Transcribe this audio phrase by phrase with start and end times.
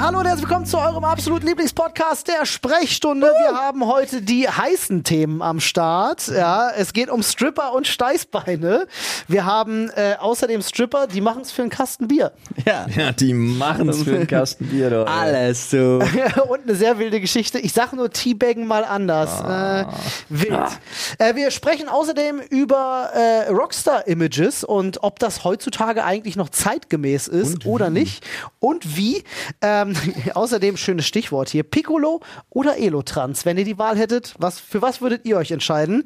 [0.00, 3.28] hallo und herzlich willkommen zu eurem absoluten Lieblingspodcast der Sprechstunde.
[3.28, 6.26] Wir haben heute die heißen Themen am Start.
[6.26, 8.88] Ja, es geht um Stripper und Steißbeine.
[9.28, 12.32] Wir haben äh, außerdem Stripper, die machen es für einen Kasten Bier.
[12.66, 14.90] Ja, ja die machen es für einen Kasten Bier.
[14.90, 16.00] Doch, Alles so.
[16.48, 17.60] und eine sehr wilde Geschichte.
[17.60, 19.42] Ich sag nur Teabaggen mal anders.
[19.42, 19.82] Ah.
[19.82, 19.86] Äh,
[20.28, 20.52] wild.
[20.52, 20.72] Ah.
[21.18, 27.64] Äh, wir sprechen außerdem über äh, Rockstar-Images und ob das heutzutage eigentlich noch zeitgemäß ist
[27.64, 28.24] und oder nicht.
[28.58, 29.22] Und wie.
[29.60, 29.83] Ähm,
[30.34, 32.20] außerdem schönes Stichwort hier: Piccolo
[32.50, 33.44] oder Elotrans.
[33.44, 36.04] Wenn ihr die Wahl hättet, was, für was würdet ihr euch entscheiden?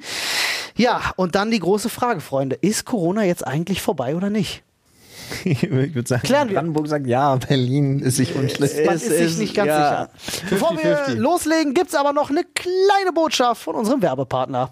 [0.76, 4.62] Ja, und dann die große Frage, Freunde: Ist Corona jetzt eigentlich vorbei oder nicht?
[5.44, 6.90] ich würde sagen, Klären Brandenburg wir.
[6.90, 8.86] sagt ja, Berlin ist sich unschlüssig.
[8.86, 10.46] Man ist, ist sich nicht ganz ja, sicher.
[10.50, 11.18] Bevor 50, wir 50.
[11.18, 14.70] loslegen, gibt es aber noch eine kleine Botschaft von unserem Werbepartner.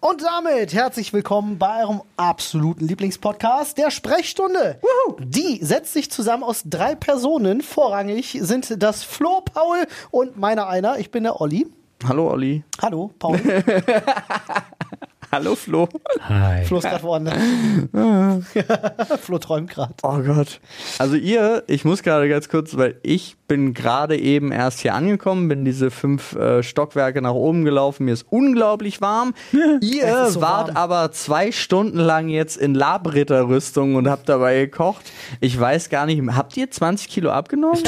[0.00, 4.80] Und damit herzlich willkommen bei eurem absoluten Lieblingspodcast, der Sprechstunde.
[4.80, 5.16] Woohoo.
[5.20, 7.60] Die setzt sich zusammen aus drei Personen.
[7.60, 10.98] Vorrangig sind das Flo, Paul und meiner einer.
[10.98, 11.66] Ich bin der Olli.
[12.06, 12.64] Hallo Olli.
[12.80, 13.38] Hallo Paul.
[15.32, 15.88] Hallo Flo.
[16.22, 16.64] Hi.
[16.64, 17.36] Flo ist gerade woanders.
[19.20, 19.94] Flo träumt gerade.
[20.02, 20.60] Oh Gott.
[20.98, 25.48] Also ihr, ich muss gerade ganz kurz, weil ich bin gerade eben erst hier angekommen,
[25.48, 28.04] bin diese fünf äh, Stockwerke nach oben gelaufen.
[28.04, 29.34] Mir ist unglaublich warm.
[29.80, 30.76] ihr so wart warm.
[30.76, 35.10] aber zwei Stunden lang jetzt in Labritterrüstung und habt dabei gekocht.
[35.40, 37.82] Ich weiß gar nicht, habt ihr 20 Kilo abgenommen?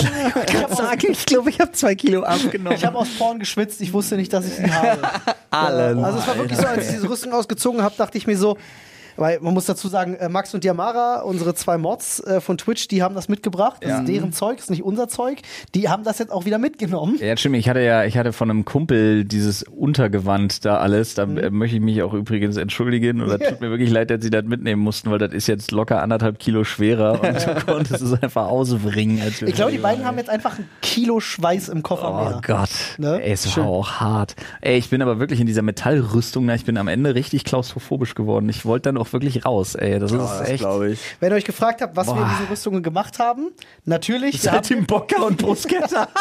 [1.08, 2.76] ich glaube, ich habe zwei Kilo abgenommen.
[2.76, 3.80] Ich habe aus Porn geschwitzt.
[3.82, 4.98] Ich wusste nicht, dass ich sie habe.
[5.50, 5.96] Alle.
[6.04, 8.56] Also es war wirklich so, als ich diese Rüstung ausgezogen habe, dachte ich mir so,
[9.16, 12.88] weil man muss dazu sagen, äh, Max und Diamara, unsere zwei Mods äh, von Twitch,
[12.88, 13.78] die haben das mitgebracht.
[13.80, 13.98] Das ja.
[14.00, 15.38] ist deren Zeug, das ist nicht unser Zeug.
[15.74, 17.16] Die haben das jetzt auch wieder mitgenommen.
[17.20, 17.56] Ja, stimmt.
[17.56, 21.14] Ich hatte ja, ich hatte von einem Kumpel dieses Untergewand da alles.
[21.14, 21.38] Da mhm.
[21.38, 23.22] Äh, möchte ich mich auch übrigens entschuldigen.
[23.22, 26.02] Oder tut mir wirklich leid, dass sie das mitnehmen mussten, weil das ist jetzt locker
[26.02, 29.20] anderthalb Kilo schwerer und du konntest es einfach ausbringen.
[29.46, 32.40] Ich glaube, die beiden haben jetzt einfach ein Kilo Schweiß im Koffer oh mehr.
[32.44, 32.70] Gott.
[32.98, 33.22] Ne?
[33.22, 33.64] Ey, es Schön.
[33.64, 34.36] war auch hart.
[34.60, 38.48] Ey, ich bin aber wirklich in dieser Metallrüstung, ich bin am Ende richtig klaustrophobisch geworden.
[38.48, 39.98] Ich wollte dann auch wirklich raus, ey.
[39.98, 40.60] Das ja, ist echt.
[40.60, 41.00] glaube ich.
[41.20, 42.16] Wenn ihr euch gefragt habt, was Boah.
[42.16, 43.50] wir in diesen Rüstungen gemacht haben,
[43.84, 44.40] natürlich.
[44.40, 46.08] Seit dem Bocker und Bruschetta.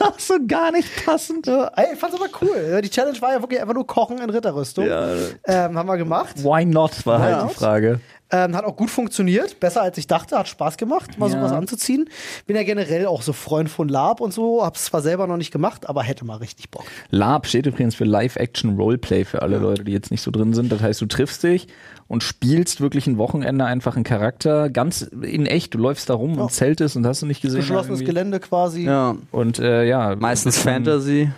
[0.00, 1.46] Ach so gar nicht passend.
[1.46, 2.80] Ey, ich fand's aber cool.
[2.82, 4.86] Die Challenge war ja wirklich einfach nur Kochen in Ritterrüstung.
[4.86, 5.08] Ja.
[5.46, 6.42] Ähm, haben wir gemacht.
[6.42, 8.00] Why not, war halt die Frage.
[8.34, 11.36] Ähm, hat auch gut funktioniert, besser als ich dachte, hat Spaß gemacht, mal ja.
[11.36, 12.08] sowas anzuziehen.
[12.46, 15.50] Bin ja generell auch so Freund von Lab und so, hab's zwar selber noch nicht
[15.50, 16.84] gemacht, aber hätte mal richtig Bock.
[17.10, 19.62] Lab steht übrigens für Live-Action Roleplay für alle ja.
[19.62, 20.72] Leute, die jetzt nicht so drin sind.
[20.72, 21.68] Das heißt, du triffst dich
[22.08, 25.74] und spielst wirklich ein Wochenende einfach einen Charakter, ganz in echt.
[25.74, 26.42] Du läufst da rum ja.
[26.42, 27.60] und zeltest und hast du nicht gesehen.
[27.60, 28.84] Geschlossenes Gelände quasi.
[28.84, 29.14] Ja.
[29.30, 30.16] Und äh, ja.
[30.16, 31.30] Meistens Fantasy.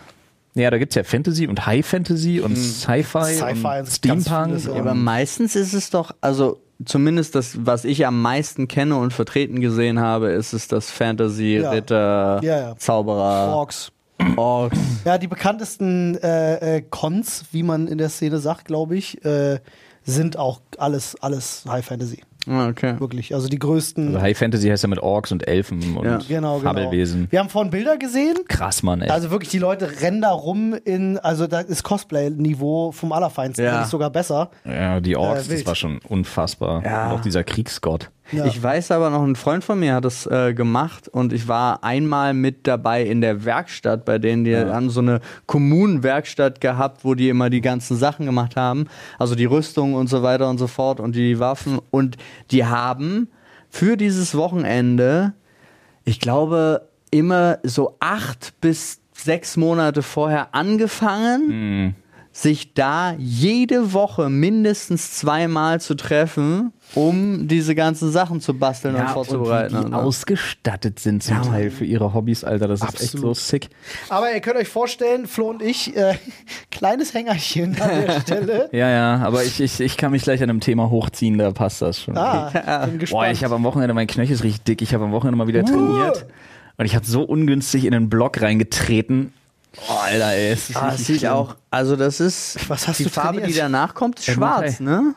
[0.55, 2.63] Ja, da gibt's ja Fantasy und High Fantasy und hm.
[2.63, 4.65] Sci-Fi Sci und Steampunk.
[4.65, 9.13] Ja, aber meistens ist es doch, also zumindest das, was ich am meisten kenne und
[9.13, 11.71] vertreten gesehen habe, ist es das Fantasy, ja.
[11.71, 12.77] Ritter, ja, ja.
[12.77, 13.55] Zauberer.
[13.55, 13.93] Orks.
[14.37, 14.79] Orks.
[15.05, 19.59] Ja, die bekanntesten äh, äh, Cons, wie man in der Szene sagt, glaube ich, äh,
[20.05, 22.23] sind auch alles, alles High Fantasy.
[22.47, 22.99] Ah, okay.
[22.99, 23.35] Wirklich.
[23.35, 24.09] Also die größten.
[24.09, 26.19] Also High Fantasy heißt ja mit Orks und Elfen und ja.
[26.29, 26.61] genau, genau.
[26.61, 27.21] Fabelwesen.
[27.21, 27.33] Genau.
[27.33, 28.37] Wir haben vorhin Bilder gesehen.
[28.49, 29.11] Krass, Mann, ey.
[29.11, 33.85] Also wirklich, die Leute rennen da rum in, also da ist Cosplay-Niveau vom Allerfeinsten, ja.
[33.85, 34.51] sogar besser.
[34.65, 36.85] Ja, die Orks, äh, das war schon unfassbar.
[36.85, 37.11] Ja.
[37.11, 38.11] Und auch dieser Kriegsgott.
[38.33, 38.47] Ja.
[38.47, 41.85] Ich weiß aber noch, ein Freund von mir hat das äh, gemacht und ich war
[41.85, 44.73] einmal mit dabei in der Werkstatt, bei denen die ja.
[44.73, 48.87] haben so eine Kommunenwerkstatt gehabt, wo die immer die ganzen Sachen gemacht haben,
[49.19, 52.17] also die Rüstung und so weiter und so fort und die Waffen und
[52.51, 53.29] die haben
[53.69, 55.35] für dieses Wochenende,
[56.05, 61.49] ich glaube, immer so acht bis sechs Monate vorher angefangen.
[61.49, 61.95] Mhm
[62.37, 69.03] sich da jede Woche mindestens zweimal zu treffen, um diese ganzen Sachen zu basteln ja,
[69.03, 69.77] und vorzubereiten.
[69.77, 72.67] Und wie die ausgestattet sind zum ja, Teil für ihre Hobbys, Alter.
[72.67, 73.01] Das Absolut.
[73.01, 73.69] ist echt so sick.
[74.09, 76.17] Aber ihr könnt euch vorstellen, Flo und ich, äh,
[76.73, 78.69] kleines Hängerchen an der Stelle.
[78.73, 81.83] ja, ja, aber ich, ich, ich kann mich gleich an einem Thema hochziehen, da passt
[81.83, 82.19] das schon.
[82.19, 82.87] Ah, ja.
[82.87, 83.23] bin gespannt.
[83.23, 85.47] Boah, ich habe am Wochenende, mein Knöchel ist richtig dick, ich habe am Wochenende mal
[85.47, 85.67] wieder uh.
[85.67, 86.27] trainiert.
[86.77, 89.33] Und ich habe so ungünstig in den Block reingetreten
[89.77, 90.51] Oh, Alter, ey.
[90.51, 93.51] Das, ah, das sieht auch, also das ist, Was hast die du Farbe, trainiert?
[93.51, 95.15] die danach kommt, ist schwarz, ne?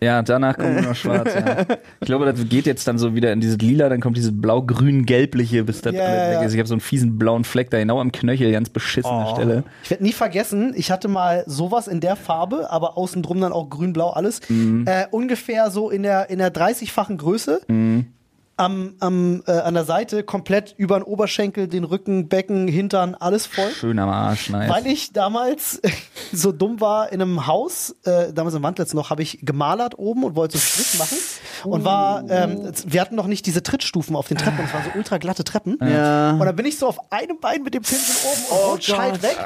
[0.00, 1.64] Ja, danach kommt nur noch schwarz, ja.
[2.00, 5.64] Ich glaube, das geht jetzt dann so wieder in dieses Lila, dann kommt dieses blau-grün-gelbliche,
[5.64, 6.52] bis das yeah, weg ist.
[6.52, 9.34] Ich habe so einen fiesen blauen Fleck da genau am Knöchel, ganz beschissene oh.
[9.34, 9.64] Stelle.
[9.82, 13.52] Ich werde nie vergessen, ich hatte mal sowas in der Farbe, aber außen drum dann
[13.52, 14.40] auch grün-blau alles.
[14.48, 14.84] Mhm.
[14.86, 17.62] Äh, ungefähr so in der, in der 30-fachen Größe.
[17.68, 18.13] Mhm
[18.56, 23.46] am, am, äh, an der Seite komplett über den Oberschenkel, den Rücken, Becken, Hintern, alles
[23.46, 23.70] voll.
[23.70, 24.70] Schön am Arsch, nice.
[24.70, 25.80] Weil ich damals
[26.32, 30.22] so dumm war in einem Haus, äh, damals im Wandlitz noch, habe ich gemalert oben
[30.24, 31.18] und wollte so Strich machen
[31.64, 34.90] und war, ähm, wir hatten noch nicht diese Trittstufen auf den Treppen, das waren so
[34.96, 35.76] ultra glatte Treppen.
[35.80, 36.30] Ja.
[36.32, 39.22] Und dann bin ich so auf einem Bein mit dem Pinsel oben und rutsch halt
[39.22, 39.36] weg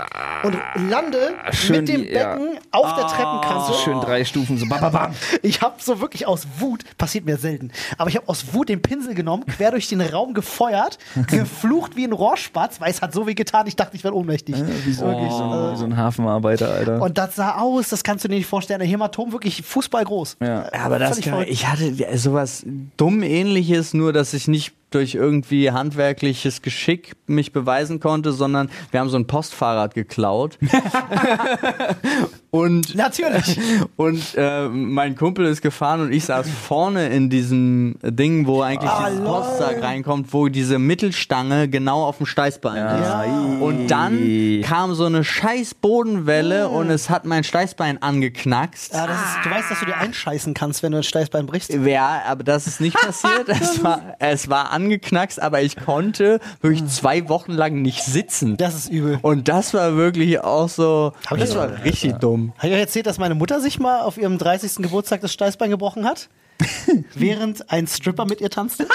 [0.42, 0.56] und
[0.90, 2.34] lande Schön mit dem die- ja.
[2.34, 3.72] Becken auf der Treppenkante.
[3.72, 5.14] so schön drei Stufen, so bam, bam, bam.
[5.42, 8.82] Ich habe so wirklich aus Wut, passiert mir selten, aber ich habe aus Wut den
[8.82, 10.98] Pinsel genommen, quer durch den Raum gefeuert,
[11.28, 14.56] geflucht wie ein Rohrspatz, weil es hat so weh getan, ich dachte, ich werde ohnmächtig.
[14.56, 17.00] Wie so, wie so, ein- wie so ein Hafenarbeiter, Alter.
[17.02, 20.36] Und das sah aus, das kannst du dir nicht vorstellen, ein Hämatom wirklich Fußball groß.
[20.40, 20.48] ja.
[20.72, 22.64] Ja, aber das Völlig kann, ich hatte ja, sowas
[22.96, 29.00] dumm ähnliches, nur dass ich nicht durch irgendwie handwerkliches Geschick mich beweisen konnte, sondern wir
[29.00, 30.58] haben so ein Postfahrrad geklaut.
[32.50, 33.58] und Natürlich.
[33.96, 38.90] und äh, mein Kumpel ist gefahren und ich saß vorne in diesem Ding, wo eigentlich
[38.90, 39.24] Ah, dieses.
[39.24, 43.08] Postsack reinkommt, wo diese Mittelstange genau auf dem Steißbein ist.
[43.08, 43.24] Ja.
[43.60, 48.94] Und dann kam so eine scheiß Bodenwelle und es hat mein Steißbein angeknackst.
[48.94, 51.70] Ja, ist, du weißt, dass du dir einscheißen kannst, wenn du ein Steißbein brichst.
[51.70, 53.48] Ja, aber das ist nicht passiert.
[53.48, 58.56] es, war, es war angeknackst, aber ich konnte wirklich zwei Wochen lang nicht sitzen.
[58.56, 59.18] Das ist übel.
[59.20, 61.12] Und das war wirklich auch so.
[61.26, 62.37] Hab das war richtig dumm.
[62.58, 64.76] Habe ich euch erzählt, dass meine Mutter sich mal auf ihrem 30.
[64.76, 66.28] Geburtstag das Steißbein gebrochen hat?
[67.14, 68.88] während ein Stripper mit ihr tanzte?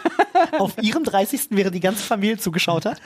[0.58, 1.48] auf ihrem 30.
[1.50, 3.00] während die ganze Familie zugeschaut hat?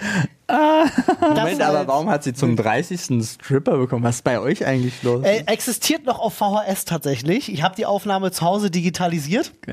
[0.46, 0.90] Das
[1.20, 3.22] Moment, aber jetzt- warum hat sie zum 30.
[3.22, 4.02] Stripper bekommen?
[4.02, 5.24] Was ist bei euch eigentlich los?
[5.24, 7.52] Äh, existiert noch auf VHS tatsächlich.
[7.52, 9.52] Ich habe die Aufnahme zu Hause digitalisiert.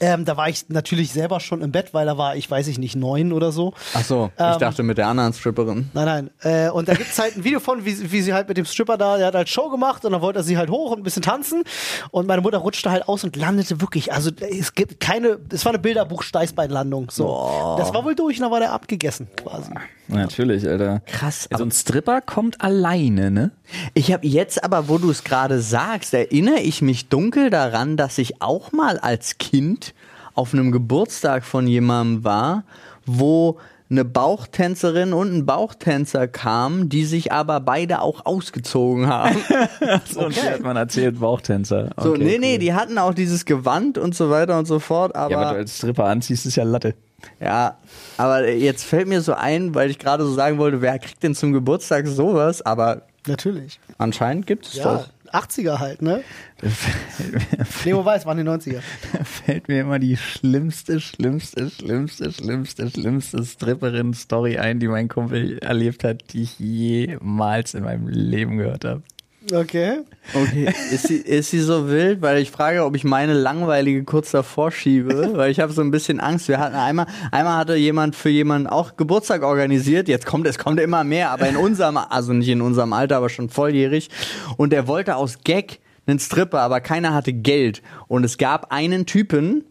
[0.00, 2.78] Ähm, da war ich natürlich selber schon im Bett, weil da war ich, weiß ich
[2.78, 3.74] nicht, neun oder so.
[3.94, 5.90] Ach so, ich Ähm, dachte mit der anderen Stripperin.
[5.92, 6.66] Nein, nein.
[6.66, 8.96] Äh, und da gibt's halt ein Video von, wie, wie sie halt mit dem Stripper
[8.96, 11.02] da, der hat halt Show gemacht und dann wollte er sie halt hoch und ein
[11.02, 11.62] bisschen tanzen.
[12.10, 14.12] Und meine Mutter rutschte halt aus und landete wirklich.
[14.12, 17.10] Also es gibt keine, es war eine Bilderbuch-Steißbeinlandung.
[17.10, 17.76] So.
[17.78, 19.70] Das war wohl durch und dann war der abgegessen quasi.
[20.08, 21.00] Natürlich, Alter.
[21.06, 23.50] Krass, So ein Stripper kommt alleine, ne?
[23.94, 28.18] Ich habe jetzt aber, wo du es gerade sagst, erinnere ich mich dunkel daran, dass
[28.18, 29.91] ich auch mal als Kind
[30.34, 32.64] auf einem Geburtstag von jemandem war,
[33.06, 33.58] wo
[33.90, 39.36] eine Bauchtänzerin und ein Bauchtänzer kamen, die sich aber beide auch ausgezogen haben.
[40.10, 41.90] So, und die hat man erzählt, Bauchtänzer.
[41.98, 42.58] So, Okay, nee, nee, cool.
[42.58, 45.56] die hatten auch dieses Gewand und so weiter und so fort, aber Ja, aber du
[45.58, 46.94] als Stripper anziehst, ist ja Latte.
[47.38, 47.76] Ja,
[48.16, 51.34] aber jetzt fällt mir so ein, weil ich gerade so sagen wollte, wer kriegt denn
[51.34, 52.62] zum Geburtstag sowas?
[52.62, 53.78] Aber Natürlich.
[53.98, 55.10] anscheinend gibt es Ja, das.
[55.32, 56.22] 80er halt, ne?
[57.84, 58.80] Leo weiß, waren die 90er.
[59.12, 65.58] Da fällt mir immer die schlimmste, schlimmste, schlimmste, schlimmste, schlimmste Stripperin-Story ein, die mein Kumpel
[65.58, 69.02] erlebt hat, die ich jemals in meinem Leben gehört habe.
[69.50, 70.00] Okay.
[70.34, 72.22] Okay, ist sie, ist sie so wild?
[72.22, 75.90] Weil ich frage, ob ich meine langweilige kurz davor schiebe, weil ich habe so ein
[75.90, 76.48] bisschen Angst.
[76.48, 80.08] Wir hatten einmal, einmal hatte jemand für jemanden auch Geburtstag organisiert.
[80.08, 83.28] Jetzt kommt es kommt immer mehr, aber in unserem, also nicht in unserem Alter, aber
[83.28, 84.10] schon volljährig.
[84.56, 87.82] Und er wollte aus Gag einen Stripper, aber keiner hatte Geld.
[88.06, 89.64] Und es gab einen Typen,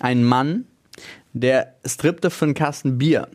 [0.00, 0.66] einen Mann,
[1.32, 3.28] der strippte für einen Kasten Bier.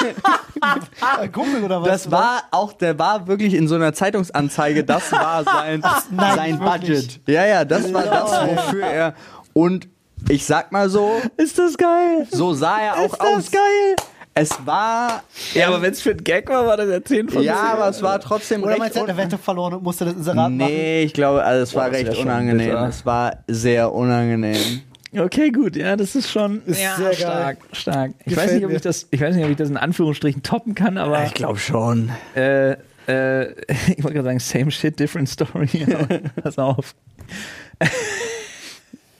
[1.20, 1.88] Ein Kumpel oder was?
[1.88, 6.60] Das war auch, der war wirklich in so einer Zeitungsanzeige, das war sein, nein, sein
[6.60, 7.06] wirklich?
[7.06, 7.20] Budget.
[7.28, 9.14] Ja, ja, das war das, wofür er.
[9.52, 9.88] Und
[10.28, 12.26] ich sag mal so, Ist das geil?
[12.30, 13.50] so sah er auch Ist das aus.
[13.50, 13.96] geil?
[14.38, 15.22] Es war.
[15.54, 17.64] Ja, aber wenn es für ein Gag war, war das ja 10 von Ja, 10.
[17.68, 18.80] aber es war trotzdem Oder recht.
[18.80, 20.56] meinst du, Wette verloren und musste das Inserat machen?
[20.58, 22.76] Nee, ich glaube, also es war ist recht ja unangenehm.
[22.84, 24.82] Es war sehr unangenehm.
[25.16, 27.14] Okay, gut, ja, das ist schon Ist ja, sehr geil.
[27.14, 28.12] stark, stark.
[28.20, 30.42] Ich Gefällt weiß nicht, ob ich das, ich weiß nicht, ob ich das in Anführungsstrichen
[30.42, 32.10] toppen kann, aber Ich glaube schon.
[32.34, 32.72] äh,
[33.06, 33.50] äh,
[33.96, 35.68] ich wollte gerade sagen, same shit, different story.
[36.42, 36.94] Pass auf.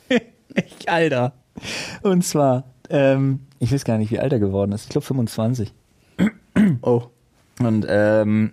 [0.09, 1.33] ich, Alter.
[2.03, 4.85] Und zwar, ähm, ich weiß gar nicht, wie alt er geworden ist.
[4.85, 5.73] Ich glaube 25.
[6.83, 7.05] Oh.
[7.61, 8.53] Und ähm,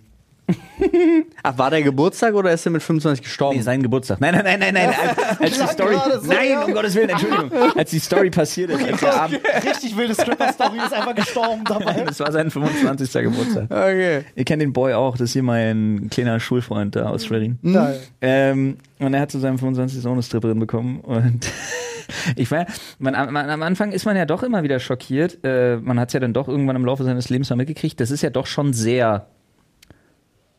[1.44, 3.62] Ach, war der Geburtstag oder ist er mit 25 Nee, gestorben?
[3.62, 4.20] sein Geburtstag.
[4.20, 4.94] Nein, nein, nein, nein, nein.
[5.40, 5.96] Als, als die Story.
[6.22, 6.64] so, nein, ja.
[6.64, 7.52] um Gottes Willen, Entschuldigung.
[7.78, 9.40] Als die Story passiert ist, als der Abend.
[9.66, 12.04] Richtig wilde Stripper-Story ist einfach gestorben dabei.
[12.06, 13.12] Das war sein 25.
[13.12, 13.66] Geburtstag.
[13.70, 14.26] Okay.
[14.36, 17.60] Ihr kennt den Boy auch, das ist hier mein kleiner Schulfreund da aus Schwerin.
[17.64, 18.00] Geil.
[18.22, 20.02] Ähm, und er hat zu seinem 25.
[20.02, 21.00] Sohn eine Stripperin bekommen.
[21.02, 21.50] Und
[22.36, 22.66] ich war,
[23.00, 25.40] man, man, am Anfang ist man ja doch immer wieder schockiert.
[25.44, 28.00] Äh, man hat es ja dann doch irgendwann im Laufe seines Lebens mal mitgekriegt.
[28.00, 29.28] Das ist ja doch schon sehr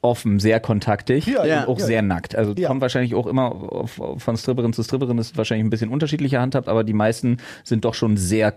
[0.04, 1.86] offen, sehr kontaktig Ja, ja, und auch ja.
[1.86, 2.36] sehr nackt.
[2.36, 2.68] Also Ja.
[2.68, 6.40] kommt wahrscheinlich auch immer auf, auf, von Stripperin zu Stripperin, ist wahrscheinlich ein bisschen unterschiedlicher
[6.40, 8.54] handhabt, aber die meisten sind doch schon sehr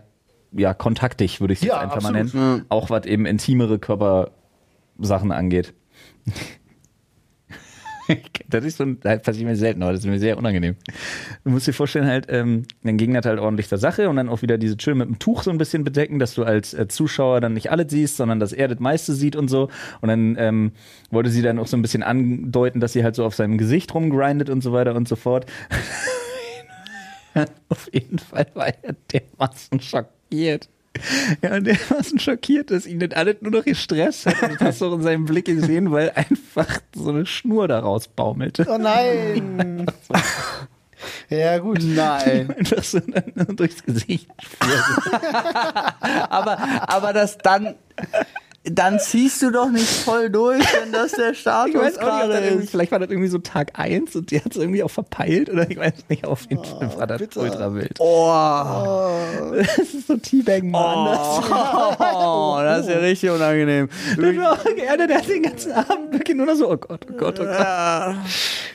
[0.51, 2.65] ja, kontaktig, würde ich es Ja, jetzt einfach mal nennen.
[2.69, 5.73] Auch was eben intimere Körpersachen angeht.
[8.47, 10.75] das ist so das passiert mir selten, aber das ist mir sehr unangenehm.
[11.43, 14.29] Du musst dir vorstellen, halt, ähm, dann ging das halt ordentlich zur Sache und dann
[14.29, 16.87] auch wieder diese Chill mit dem Tuch so ein bisschen bedecken, dass du als äh,
[16.87, 19.69] Zuschauer dann nicht alles siehst, sondern dass er das meiste sieht und so.
[20.01, 20.71] Und dann ähm,
[21.11, 23.93] wollte sie dann auch so ein bisschen andeuten, dass sie halt so auf seinem Gesicht
[23.93, 25.45] rumgrindet und so weiter und so fort.
[27.69, 30.69] auf jeden Fall war er dermaßen schockiert.
[31.41, 34.41] Ja, und dermaßen schockiert, dass ihn das alles nur noch gestresst hat.
[34.41, 38.07] Und das hast du auch in seinem Blick gesehen, weil einfach so eine Schnur daraus
[38.07, 38.65] baumelte.
[38.69, 39.85] Oh nein.
[41.29, 41.79] Ja, gut.
[41.83, 42.49] Nein.
[42.57, 44.27] Einfach so durchs Gesicht.
[46.29, 46.57] aber,
[46.89, 47.75] aber das dann,
[48.71, 52.01] dann ziehst du doch nicht voll durch, wenn das der Ich Status weiß nicht, ob
[52.03, 52.69] gerade das ist.
[52.69, 55.69] vielleicht war das irgendwie so Tag 1 und die hat es irgendwie auch verpeilt oder
[55.69, 57.39] ich weiß nicht, auf jeden Fall war das bitte.
[57.39, 57.99] ultra wild.
[57.99, 59.11] Oh,
[59.57, 61.17] Das ist so Teabaggen mal
[62.13, 63.89] oh, das ist ja richtig unangenehm.
[64.15, 67.05] Das war auch gerne, der hat den ganzen Abend wirklich nur noch so, oh Gott,
[67.09, 68.15] oh Gott, oh Gott.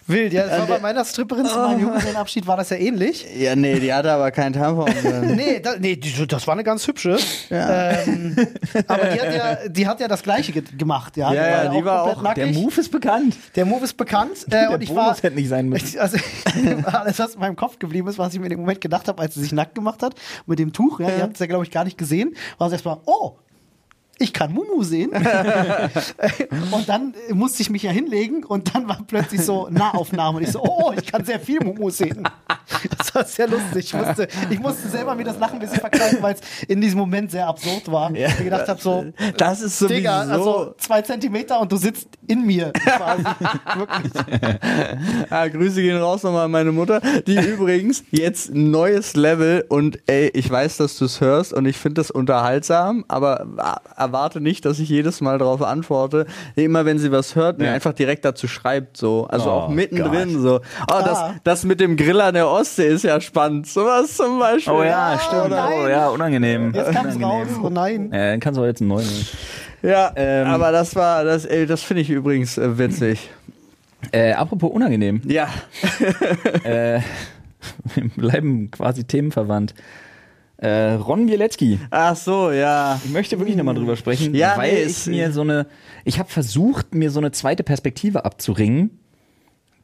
[0.07, 3.27] Wild, ja, das war bei meiner Stripperin zu meinem Junggesellenabschied war das ja ähnlich.
[3.37, 4.87] Ja, nee, die hatte aber keinen Tampon.
[4.87, 5.37] drin.
[5.43, 7.17] Nee, da, nee, das war eine ganz hübsche.
[7.51, 8.37] Ähm,
[8.87, 11.33] aber die hat ja, die hat ja das Gleiche ge gemacht, ja.
[11.33, 12.57] Ja, ja, die war auch- Der nackig.
[12.59, 13.37] Move ist bekannt.
[13.57, 14.33] Der Move ist bekannt.
[14.47, 15.99] Äh, Der und ich Bonus war, hätte nicht sein müssen.
[16.01, 16.17] Also,
[16.93, 19.21] alles, was in meinem Kopf geblieben ist, was ich mir in dem Moment gedacht habe,
[19.23, 20.15] als sie sich nackt gemacht hat,
[20.47, 22.73] mit dem Tuch, ja, ihr habt es ja, glaube ich, gar nicht gesehen, war es
[22.73, 23.37] erstmal, oh,
[24.23, 25.11] ich kann Mumu sehen.
[26.71, 30.51] und dann musste ich mich ja hinlegen und dann war plötzlich so Nahaufnahme und ich
[30.53, 32.23] so, oh, ich kann sehr viel Mumu sehen.
[32.99, 33.85] Das war sehr lustig.
[33.87, 36.99] Ich musste, ich musste selber mir das Lachen ein bisschen verkleiden, weil es in diesem
[36.99, 38.11] Moment sehr absurd war.
[38.15, 39.05] Ich mir gedacht habe, so,
[39.37, 39.95] Das ist sowieso.
[39.95, 43.25] Digga, also zwei Zentimeter und du sitzt in mir quasi.
[43.77, 44.13] Wirklich.
[45.31, 49.99] Ah, Grüße gehen raus nochmal an meine Mutter, die übrigens jetzt ein neues Level und
[50.07, 53.81] ey, ich weiß, dass du es hörst und ich finde das unterhaltsam, aber a-
[54.13, 56.27] erwarte nicht, dass ich jedes Mal darauf antworte.
[56.55, 57.73] Immer wenn sie was hört, mir Ja.
[57.73, 59.27] einfach direkt dazu schreibt, so.
[59.29, 60.43] Also Oh auch mittendrin, Gott.
[60.43, 60.61] so.
[60.95, 61.35] Oh, das, Ah.
[61.45, 63.67] das mit dem Grill an der Ostsee ist ja spannend.
[63.67, 64.73] Sowas zum Beispiel.
[64.73, 65.51] Oh ja, stimmt.
[65.51, 65.73] nein.
[65.85, 66.73] Oh ja, unangenehm.
[66.75, 67.47] Jetzt kam es raus.
[67.63, 68.11] Oh nein.
[68.13, 69.07] Ja, dann kannst du auch jetzt einen neuen.
[69.07, 69.27] nehmen.
[69.83, 70.47] Ja, Ähm.
[70.47, 73.31] aber das war, das, ey, das finde ich übrigens äh, witzig.
[74.13, 75.23] Äh, apropos unangenehm.
[75.27, 75.49] Ja.
[76.65, 77.01] äh,
[77.95, 79.75] wir bleiben quasi themenverwandt.
[80.63, 81.79] Äh, Ron Bielecki.
[81.91, 83.01] Ach so, ja.
[83.05, 85.67] Ich möchte wirklich nochmal drüber sprechen, Ja, weil nee, ich mir so eine,
[86.05, 88.99] ich habe versucht, mir so eine zweite Perspektive abzuringen.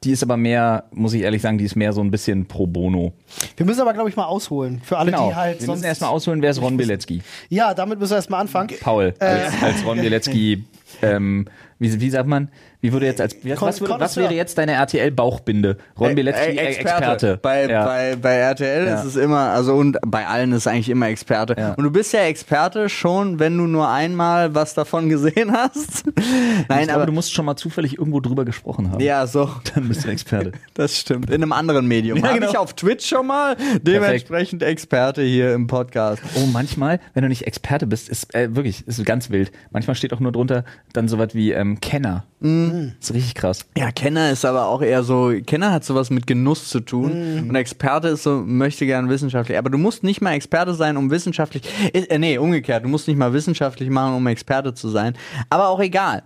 [0.05, 2.69] Die ist aber mehr, muss ich ehrlich sagen, die ist mehr so ein bisschen pro
[2.69, 3.13] bono.
[3.57, 4.81] Wir müssen aber, glaube ich, mal ausholen.
[4.85, 5.31] Für alle, Genau.
[5.31, 5.79] die halt wir sonst.
[5.79, 7.21] müssen erstmal ausholen, wer ist Ron Bielecki?
[7.49, 8.71] ja, damit müssen wir erstmal anfangen.
[8.81, 9.25] Paul, Äh.
[9.25, 10.63] als, als Ron Bielecki,
[11.03, 11.47] ähm,
[11.79, 12.49] wie, wie sagt man,
[12.81, 15.79] wie würde jetzt als, was, würde, was wäre jetzt deine RTL-Bauchbinde?
[15.99, 17.39] Ron Äh, äh, Experte.
[17.43, 17.85] Bei, ja.
[17.85, 18.95] bei, bei RTL Ja.
[18.95, 21.57] ist es immer, also und bei allen ist es eigentlich immer Experte.
[21.59, 21.75] Ja.
[21.75, 26.05] Und du bist ja Experte schon, wenn du nur einmal was davon gesehen hast.
[26.69, 29.01] Nein, glaube, aber du musst schon mal zufällig irgendwo drüber gesprochen haben.
[29.01, 29.51] ja, so.
[29.75, 30.53] Dann bist du Experte.
[30.75, 31.31] Das stimmt.
[31.31, 32.19] In einem anderen Medium.
[32.19, 32.51] Ja, Habe genau.
[32.51, 33.57] ich auf Twitch schon mal.
[33.83, 36.23] Dementsprechend Experte hier im Podcast.
[36.37, 39.51] Oh, manchmal, wenn du nicht Experte bist, ist äh, wirklich, ist ganz wild.
[39.71, 42.25] Manchmal steht auch nur drunter dann sowas wie ähm, Kenner.
[42.41, 42.93] Mhm.
[43.01, 43.67] ist richtig krass.
[43.77, 47.55] Ja, Kenner ist aber auch eher so, Kenner hat sowas mit Genuss zu tun und
[47.57, 49.59] Experte ist so, möchte gern wissenschaftlich.
[49.59, 53.17] Aber du musst nicht mal Experte sein, um wissenschaftlich, äh, nee, umgekehrt, du musst nicht
[53.17, 55.17] mal wissenschaftlich machen, um Experte zu sein.
[55.51, 56.23] Aber auch egal.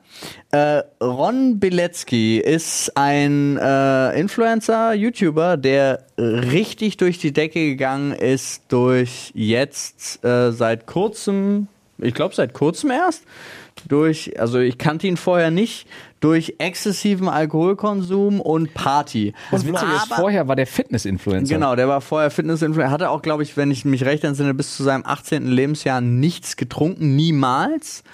[0.50, 8.64] Äh, Ron Bilecki ist ein äh, Influencer, YouTuber, der richtig durch die Decke gegangen ist
[8.69, 13.25] durch jetzt äh, seit kurzem, ich glaube seit kurzem erst,
[13.88, 15.87] durch, also ich kannte ihn vorher nicht,
[16.21, 19.35] durch exzessiven Alkoholkonsum und Party.
[19.50, 21.55] Das Witzige ist, vorher war der Fitness-Influencer.
[21.55, 24.76] Genau, der war vorher Fitnessinfluencer, hatte auch, glaube ich, wenn ich mich recht entsinne, bis
[24.76, 25.47] zu seinem 18.
[25.47, 28.05] Lebensjahr nichts getrunken, niemals.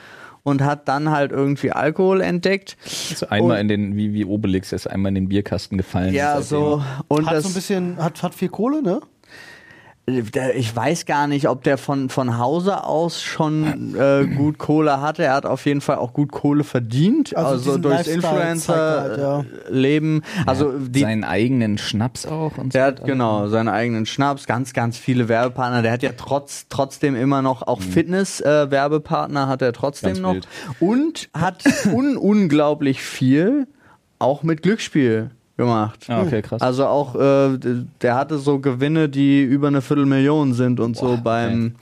[0.45, 2.79] Und hat dann halt irgendwie Alkohol entdeckt.
[2.87, 6.15] Ist einmal in den, wie, wie Obelix, ist einmal in den Bierkasten gefallen.
[6.15, 6.83] Ja, so.
[7.09, 9.01] Und Hat das, so ein bisschen, hat, hat viel Kohle, ne?
[10.57, 15.25] Ich weiß gar nicht, ob der von, von Hause aus schon äh, gut Kohle hatte.
[15.25, 17.37] Er hat auf jeden Fall auch gut Kohle verdient.
[17.37, 18.15] Also Also, durchs halt, ja.
[18.15, 20.23] Influencer-Leben.
[20.47, 22.79] Also die, Seinen eigenen Schnaps auch und so.
[22.79, 25.83] Der hat genau seinen eigenen Schnaps, ganz, ganz viele Werbepartner.
[25.83, 30.15] Der hat ja trotz, trotzdem immer noch auch Fitness-Werbepartner hat er trotzdem Mhm.
[30.15, 30.49] Ganz noch wild.
[30.81, 33.67] und hat un unglaublich viel
[34.19, 36.07] auch mit Glücksspiel gemacht.
[36.09, 36.63] Ah, okay, krass.
[36.63, 37.59] Also auch, äh,
[38.01, 41.75] der hatte so Gewinne, die über eine Viertelmillion sind und so Boah, beim,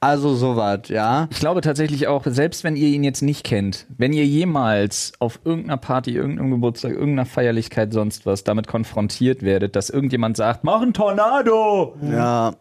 [0.00, 1.26] also sowas, ja.
[1.30, 5.40] Ich glaube tatsächlich auch, selbst wenn ihr ihn jetzt nicht kennt, wenn ihr jemals auf
[5.44, 10.80] irgendeiner Party, irgendeinem Geburtstag, irgendeiner Feierlichkeit, sonst was damit konfrontiert werdet, dass irgendjemand sagt, mach
[10.80, 12.52] einen Tornado, Ja,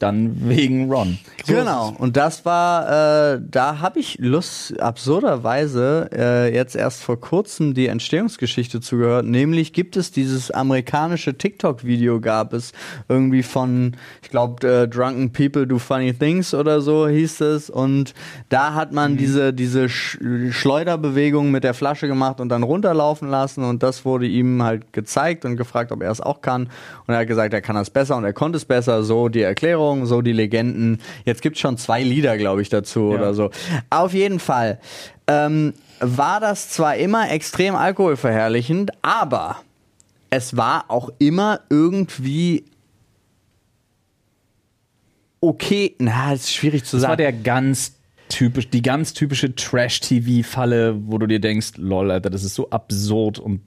[0.00, 1.18] dann wegen Ron.
[1.44, 7.20] So genau, und das war, äh, da habe ich Lust, absurderweise, äh, jetzt erst vor
[7.20, 9.26] kurzem die Entstehungsgeschichte zugehört.
[9.26, 12.72] Nämlich gibt es dieses amerikanische TikTok-Video, gab es
[13.08, 17.70] irgendwie von, ich glaube, äh, Drunken People Do Funny Things oder so hieß es.
[17.70, 18.14] Und
[18.48, 19.16] da hat man mhm.
[19.18, 20.18] diese, diese Sch
[20.50, 23.64] Schleuderbewegung mit der Flasche gemacht und dann runterlaufen lassen.
[23.64, 26.64] Und das wurde ihm halt gezeigt und gefragt, ob er es auch kann.
[27.06, 29.02] Und er hat gesagt, er kann das besser und er konnte es besser.
[29.02, 31.00] So die Erklärung, so die Legenden.
[31.24, 33.18] Jetzt gibt es schon zwei Lieder, glaube ich, dazu ja.
[33.18, 33.50] oder so.
[33.90, 34.78] Auf jeden Fall
[35.26, 39.56] ähm, war das zwar immer extrem alkoholverherrlichend, aber
[40.30, 42.64] es war auch immer irgendwie
[45.40, 45.94] okay.
[45.98, 47.16] Na, ist schwierig zu das sagen.
[47.16, 47.96] Das war der ganz
[48.28, 53.38] typisch, die ganz typische Trash-TV-Falle, wo du dir denkst, lol, Alter, das ist so absurd
[53.38, 53.60] und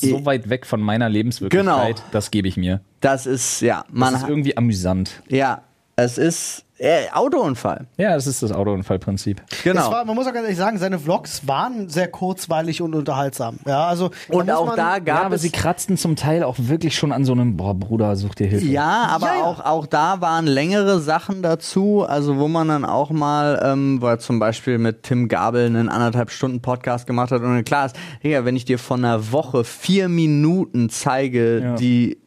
[0.00, 2.08] so weit weg von meiner Lebenswirklichkeit, genau.
[2.12, 2.80] das gebe ich mir.
[3.00, 4.12] Das ist, ja, man.
[4.12, 5.22] Das ist irgendwie amüsant.
[5.28, 5.62] Ja,
[5.96, 7.86] es ist äh, Autounfall.
[7.98, 9.42] Ja, das ist das Autounfallprinzip.
[9.64, 9.90] Genau.
[9.90, 13.58] War, man muss auch ganz ehrlich sagen, seine Vlogs waren sehr kurzweilig und unterhaltsam.
[13.66, 17.12] Ja, also und auch da gab ja, aber sie kratzten zum Teil auch wirklich schon
[17.12, 18.64] an so einem Boah, Bruder, such dir Hilfe.
[18.64, 19.44] Ja, aber ja, ja.
[19.44, 24.06] auch auch da waren längere Sachen dazu, also wo man dann auch mal, ähm, wo
[24.06, 27.96] er zum Beispiel mit Tim Gabel einen anderthalb Stunden Podcast gemacht hat und klar ist,
[28.22, 31.74] ja, wenn ich dir von einer Woche vier Minuten zeige, ja.
[31.74, 32.18] die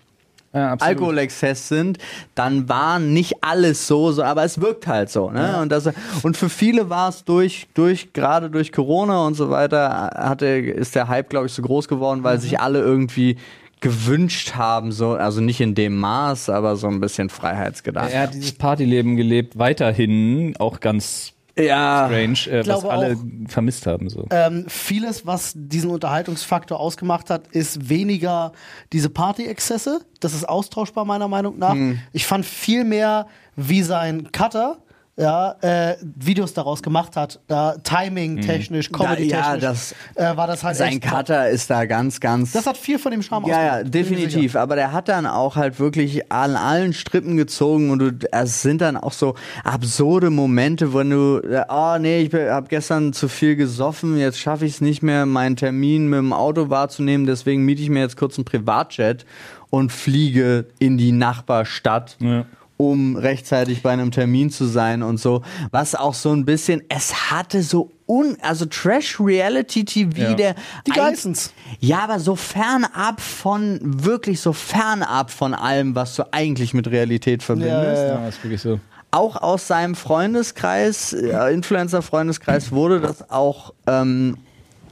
[0.53, 1.98] ja, Alkoholexzess sind,
[2.36, 5.31] dann war nicht alles so, so aber es wirkt halt so.
[5.31, 5.41] Ne?
[5.41, 5.62] Ja.
[5.62, 5.89] Und, das,
[6.22, 10.93] und für viele war es durch, durch, gerade durch Corona und so weiter, hatte, ist
[10.95, 12.41] der Hype, glaube ich, so groß geworden, weil mhm.
[12.41, 13.38] sich alle irgendwie
[13.81, 18.13] gewünscht haben, so, also nicht in dem Maß, aber so ein bisschen Freiheitsgedanken.
[18.13, 23.86] Er hat dieses Partyleben gelebt, weiterhin, auch ganz ja, strange, äh, was alle auch, vermisst
[23.86, 24.10] haben.
[24.10, 24.25] So.
[24.31, 28.53] Ähm, vieles, was diesen Unterhaltungsfaktor ausgemacht hat, ist weniger
[28.91, 30.01] diese Party-Exzesse.
[30.19, 31.74] Das ist austauschbar meiner Meinung nach.
[31.74, 32.00] Hm.
[32.12, 34.79] Ich fand viel mehr, wie sein Cutter
[35.15, 38.96] ja, äh, Videos daraus gemacht hat, da Timing technisch, mhm.
[38.96, 42.51] Comedy technisch, ja, das, äh, war das halt sein Cutter ist da ganz, ganz.
[42.53, 44.55] Das hat viel von dem Charme Ja, ja, definitiv.
[44.55, 48.82] Aber der hat dann auch halt wirklich an allen Strippen gezogen und du, es sind
[48.82, 54.17] dann auch so absurde Momente, wenn du, oh nee, ich habe gestern zu viel gesoffen,
[54.17, 57.89] jetzt schaffe ich es nicht mehr, meinen Termin mit dem Auto wahrzunehmen, deswegen miete ich
[57.89, 59.27] mir jetzt kurz einen Privatjet
[59.70, 62.18] und fliege in die Nachbarstadt.
[62.20, 62.46] Ja
[62.91, 65.41] um rechtzeitig bei einem Termin zu sein und so.
[65.72, 70.33] Was auch so ein bisschen, es hatte so un, also Trash Reality TV, ja.
[70.33, 70.55] der.
[70.85, 71.53] Die Geissens.
[71.79, 77.43] Ja, aber so fernab von, wirklich so fernab von allem, was du eigentlich mit Realität
[77.43, 78.03] verbindest.
[78.03, 78.27] Ja, ja, ja.
[78.27, 78.79] ist wirklich so.
[79.11, 84.37] Auch aus seinem Freundeskreis, äh, Influencer-Freundeskreis wurde das auch ähm,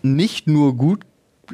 [0.04, 1.06] nicht nur gut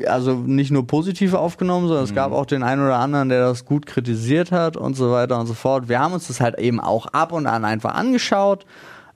[0.06, 2.10] also nicht nur positiv aufgenommen, sondern mhm.
[2.10, 5.39] es gab auch den einen oder anderen, der das gut kritisiert hat und so weiter
[5.39, 5.89] und so fort.
[5.89, 8.65] Wir haben uns das halt eben auch ab und an einfach angeschaut.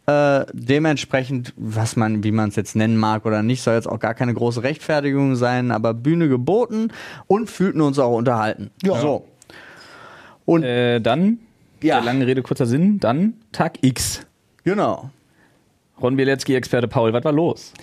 [0.08, 4.00] Äh, dementsprechend, was man, wie man es jetzt nennen mag oder nicht, soll jetzt auch
[4.00, 6.92] gar keine große Rechtfertigung sein, aber Bühne geboten
[7.28, 8.72] und fühlten uns auch unterhalten.
[8.82, 9.00] Ja.
[9.00, 9.28] So.
[10.46, 11.40] Und äh, dann,
[11.84, 12.00] ja.
[12.00, 14.26] lange Rede, kurzer Sinn, dann Tag X.
[14.64, 15.12] Genau.
[16.02, 17.74] Ron Bielecki, Experte Paul, was war los?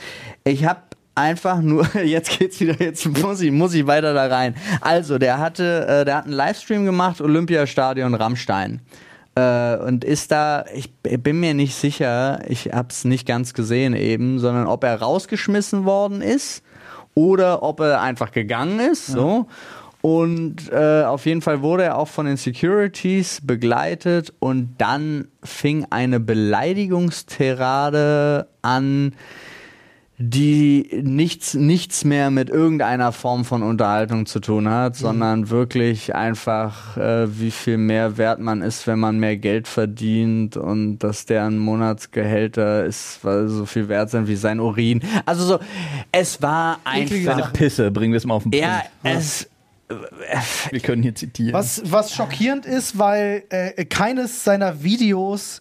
[0.43, 0.81] Ich habe
[1.19, 4.55] einfach nur, jetzt geht's wieder, jetzt muss ich, muss ich weiter da rein.
[4.81, 8.81] Also, der hatte, äh, der hat einen Livestream gemacht, Olympiastadion Rammstein.
[9.35, 14.39] Äh, und ist da, ich bin mir nicht sicher, ich hab's nicht ganz gesehen eben,
[14.39, 16.63] sondern ob er rausgeschmissen worden ist
[17.15, 19.47] oder ob er einfach gegangen ist, so.
[20.01, 25.89] Und äh, auf jeden Fall wurde er auch von den Securities begleitet und dann fing
[25.91, 29.13] eine Beleidigungsterade an,
[30.21, 34.99] die nichts, nichts mehr mit irgendeiner Form von Unterhaltung zu tun hat, mhm.
[34.99, 40.57] sondern wirklich einfach, äh, wie viel mehr wert man ist, wenn man mehr Geld verdient
[40.57, 45.03] und dass deren Monatsgehälter ist, weil so viel wert sind wie sein Urin.
[45.25, 45.59] Also so,
[46.11, 47.37] es war einfach.
[47.37, 48.67] Eine Pisse, bringen wir es mal auf den Punkt.
[48.67, 49.49] Ja, es,
[50.71, 51.53] wir können hier zitieren.
[51.53, 55.61] Was, was schockierend ist, weil äh, keines seiner Videos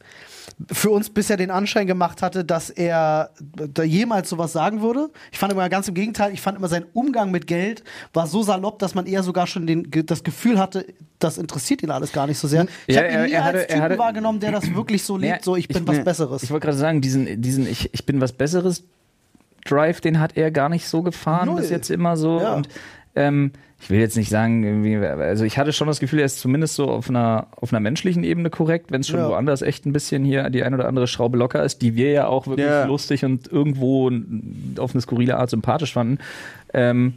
[0.71, 3.31] für uns bisher den Anschein gemacht hatte, dass er
[3.73, 5.10] da jemals sowas sagen würde.
[5.31, 7.83] Ich fand immer ganz im Gegenteil, ich fand immer sein Umgang mit Geld
[8.13, 10.86] war so salopp, dass man eher sogar schon den, das Gefühl hatte,
[11.19, 12.65] das interessiert ihn alles gar nicht so sehr.
[12.88, 15.17] Ich ja, habe ihn nie er hatte, als Typen hatte, wahrgenommen, der das wirklich so
[15.17, 16.43] lebt, ja, so ich bin ich, was Besseres.
[16.43, 18.83] Ich wollte gerade sagen, diesen, diesen ich, ich bin was Besseres
[19.65, 21.62] Drive, den hat er gar nicht so gefahren Null.
[21.62, 22.39] bis jetzt immer so.
[22.39, 22.55] Ja.
[22.55, 22.69] Und
[23.17, 26.75] ähm, ich will jetzt nicht sagen, also ich hatte schon das Gefühl, er ist zumindest
[26.75, 29.30] so auf einer, auf einer menschlichen Ebene korrekt, wenn es schon ja.
[29.30, 32.27] woanders echt ein bisschen hier die ein oder andere Schraube locker ist, die wir ja
[32.27, 32.86] auch wirklich ja.
[32.86, 34.12] lustig und irgendwo
[34.80, 36.17] auf eine skurrile Art sympathisch fanden.
[36.73, 37.13] Ähm,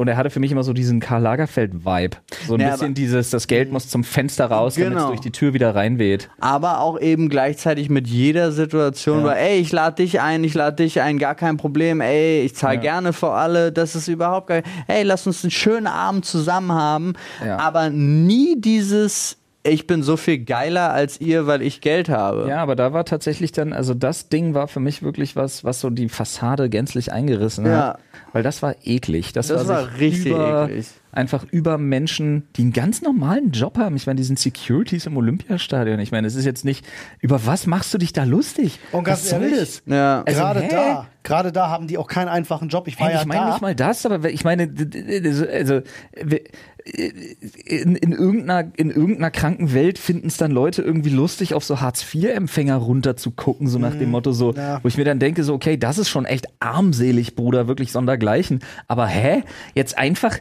[0.00, 2.16] Und er hatte für mich immer so diesen Karl Lagerfeld-Vibe.
[2.46, 5.08] So ein Ja, bisschen dieses, das Geld muss zum Fenster raus, damit es Genau.
[5.08, 6.30] durch die Tür wieder reinweht.
[6.40, 9.24] aber auch eben gleichzeitig mit jeder Situation, Ja.
[9.26, 12.54] weil, ey, ich lade dich ein, ich lade dich ein, gar kein Problem, ey, ich
[12.56, 12.80] zahle Ja.
[12.80, 17.12] gerne für alle, das ist überhaupt gar ey, lass uns einen schönen Abend zusammen haben,
[17.58, 22.46] aber nie dieses, ich bin so viel geiler als ihr, weil ich Geld habe.
[22.48, 25.80] Ja, aber da war tatsächlich dann, also das Ding war für mich wirklich was, was
[25.80, 27.78] so die Fassade gänzlich eingerissen Ja.
[27.88, 27.98] hat.
[28.32, 29.32] Weil das war eklig.
[29.32, 30.86] Das, Das war sich richtig über, eklig.
[31.12, 33.96] Einfach über Menschen, die einen ganz normalen Job haben.
[33.96, 35.98] Ich meine, die sind Securities im Olympiastadion.
[35.98, 36.86] Ich meine, es ist jetzt nicht,
[37.20, 38.78] über was machst du dich da lustig?
[38.92, 39.82] Und ganz was soll ehrlich, das?
[39.86, 40.22] Ja.
[40.24, 40.68] Also, gerade hä?
[40.70, 42.86] da, gerade da haben die auch keinen einfachen Job.
[42.86, 43.48] Ich war Hey, ja ich meine da.
[43.50, 44.72] nicht mal das, aber ich meine,
[45.52, 45.80] also
[46.84, 51.80] in, in, irgendeiner, in irgendeiner kranken Welt finden es dann Leute irgendwie lustig, auf so
[51.80, 54.56] Hartz-IV-Empfänger runter zu gucken, so nach dem Motto so, Mhm.
[54.58, 54.78] ja.
[54.82, 58.60] wo ich mir dann denke, so, okay, das ist schon echt armselig, Bruder, wirklich sondergleichen.
[58.88, 59.42] Aber hä?
[59.74, 60.38] Jetzt einfach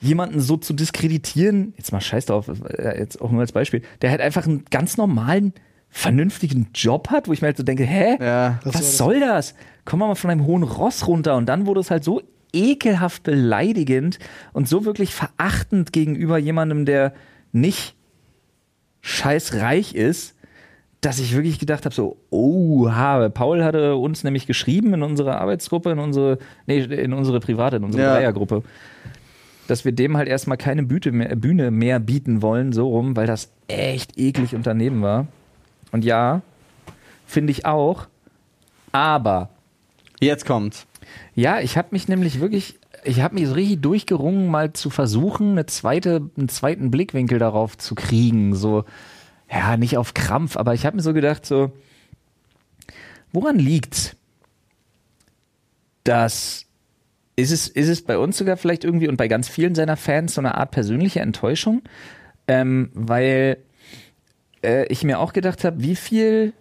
[0.00, 4.10] jemanden so zu diskreditieren, jetzt mal scheiß drauf, äh, jetzt auch nur als Beispiel, der
[4.10, 5.52] halt einfach einen ganz normalen,
[5.90, 8.16] vernünftigen Job hat, wo ich mir halt so denke, hä?
[8.20, 8.60] Ja.
[8.62, 8.96] Was das.
[8.98, 9.54] soll das?
[9.86, 14.18] Komm mal von einem hohen Ross runter und dann wurde es halt so ekelhaft beleidigend
[14.52, 17.12] und so wirklich verachtend gegenüber jemandem, der
[17.52, 17.94] nicht
[19.00, 20.34] scheiß reich ist,
[21.00, 23.30] dass ich wirklich gedacht habe, so, oh, habe.
[23.30, 27.84] Paul hatte uns nämlich geschrieben in unsere Arbeitsgruppe, in unsere, nee, in unsere private, in
[27.84, 28.14] unsere Ja.
[28.14, 28.64] Dreiergruppe,
[29.68, 33.26] dass wir dem halt erstmal keine Bühne mehr, Bühne mehr bieten wollen, so rum, weil
[33.26, 35.28] das echt eklig unternehmen war.
[35.92, 36.42] Und ja,
[37.26, 38.08] finde ich auch.
[38.90, 39.50] Aber
[40.20, 40.86] Jetzt kommt's.
[41.34, 45.52] Ja, ich habe mich nämlich wirklich, ich habe mich so richtig durchgerungen, mal zu versuchen,
[45.52, 48.54] eine zweite, einen zweiten Blickwinkel darauf zu kriegen.
[48.54, 48.84] So,
[49.50, 51.72] ja, nicht auf Krampf, aber ich habe mir so gedacht, so,
[53.32, 54.16] woran liegt's?
[56.04, 56.66] Dass
[57.36, 60.34] ist es, ist es bei uns sogar vielleicht irgendwie und bei ganz vielen seiner Fans
[60.34, 61.82] so eine Art persönliche Enttäuschung,
[62.48, 63.58] ähm, weil
[64.64, 66.52] äh, ich mir auch gedacht habe, wie viel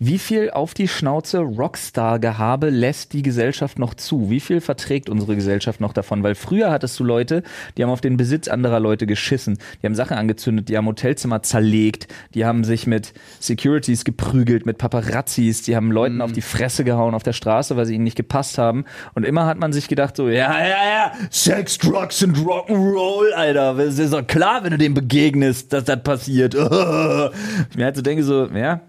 [0.00, 4.28] wie viel auf die Schnauze Rockstar-Gehabe lässt die Gesellschaft noch zu?
[4.28, 6.24] Wie viel verträgt unsere Gesellschaft noch davon?
[6.24, 7.44] Weil früher hattest du Leute,
[7.76, 11.42] die haben auf den Besitz anderer Leute geschissen, die haben Sachen angezündet, die haben Hotelzimmer
[11.42, 16.82] zerlegt, die haben sich mit Securities geprügelt, mit Paparazzis, die haben Leuten auf die Fresse
[16.82, 18.84] gehauen auf der Straße, weil sie ihnen nicht gepasst haben.
[19.14, 23.78] Und immer hat man sich gedacht so, ja, ja, ja, Sex, Drugs und Rock'n'Roll, Alter.
[23.78, 26.54] Es ist doch klar, wenn du dem begegnest, dass das passiert.
[26.54, 26.60] Ich
[27.76, 28.80] mir halt so denke so, ja,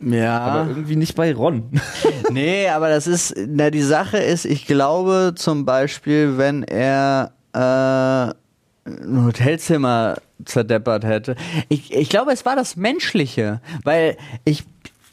[0.00, 0.38] Ja.
[0.40, 1.70] aber irgendwie nicht bei Ron.
[2.30, 8.88] Nee, aber das ist, na, die Sache ist, ich glaube zum Beispiel, wenn er äh,
[8.90, 11.36] ein Hotelzimmer zerdeppert hätte.
[11.68, 14.64] Ich, ich glaube, es war das Menschliche, weil ich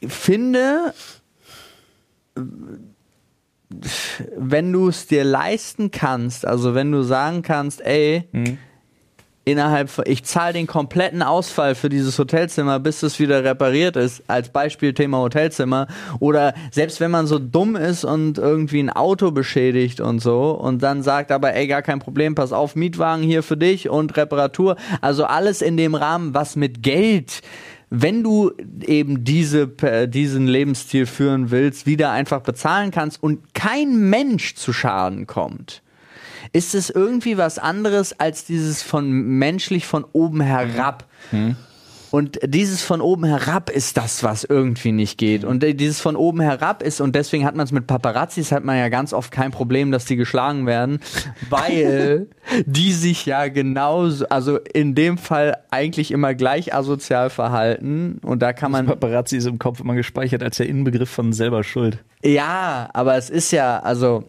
[0.06, 0.94] finde,
[4.38, 8.28] wenn du es dir leisten kannst, also wenn du sagen kannst, ey,
[9.46, 14.24] innerhalb von, ich zahle den kompletten Ausfall für dieses Hotelzimmer, bis es wieder repariert ist,
[14.28, 15.88] als Beispiel Thema Hotelzimmer,
[16.20, 20.82] oder selbst wenn man so dumm ist und irgendwie ein Auto beschädigt und so und
[20.82, 24.78] dann sagt aber, ey, gar kein Problem, pass auf, Mietwagen hier für dich und Reparatur,
[25.02, 27.42] also alles in dem Rahmen, was mit Geld
[27.96, 28.52] wenn du
[28.88, 34.74] eben diese, per- diesen Lebensstil führen willst, wieder einfach bezahlen kannst und kein Mensch zu
[34.74, 35.83] Schaden kommt,
[36.54, 41.06] ist es irgendwie was anderes als dieses von menschlich von oben herab.
[42.14, 45.44] Und dieses von oben herab ist das, was irgendwie nicht geht.
[45.44, 48.78] Und dieses von oben herab ist, und deswegen hat man es mit Paparazzis, hat man
[48.78, 51.00] ja ganz oft kein Problem, dass die geschlagen werden,
[51.50, 52.28] weil
[52.68, 58.20] die sich ja genauso, also in dem Fall eigentlich immer gleich asozial verhalten.
[58.22, 58.86] Und da kann man.
[58.86, 61.98] Paparazzi ist im Kopf immer gespeichert als der Inbegriff von selber Schuld.
[62.24, 64.26] Ja, aber es ist ja, also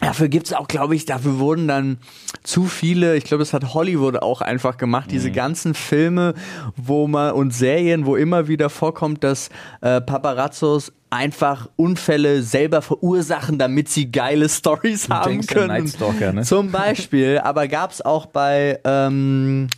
[0.00, 1.98] dafür gibt's auch, glaube ich, dafür wurden dann
[2.42, 6.34] zu viele, ich glaube, das hat Hollywood auch einfach gemacht, diese ganzen Filme,
[6.76, 13.58] wo man und Serien, wo immer wieder vorkommt, dass äh, Paparazzos einfach Unfälle selber verursachen,
[13.58, 15.88] damit sie geile Stories haben können.
[15.88, 16.42] Stalker, ne?
[16.42, 19.68] Zum Beispiel, aber gab's auch bei ähm,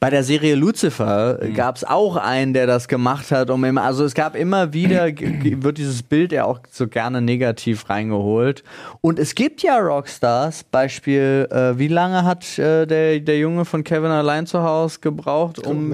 [0.00, 1.54] bei der Serie Lucifer Mhm.
[1.54, 5.06] gab es auch einen, der das gemacht hat, um immer, also es gab immer wieder,
[5.08, 8.62] wird dieses Bild ja auch so gerne negativ reingeholt.
[9.00, 13.82] Und es gibt ja Rockstars, Beispiel, äh, wie lange hat äh, der, der Junge von
[13.82, 15.92] Kevin allein zu Hause gebraucht, um,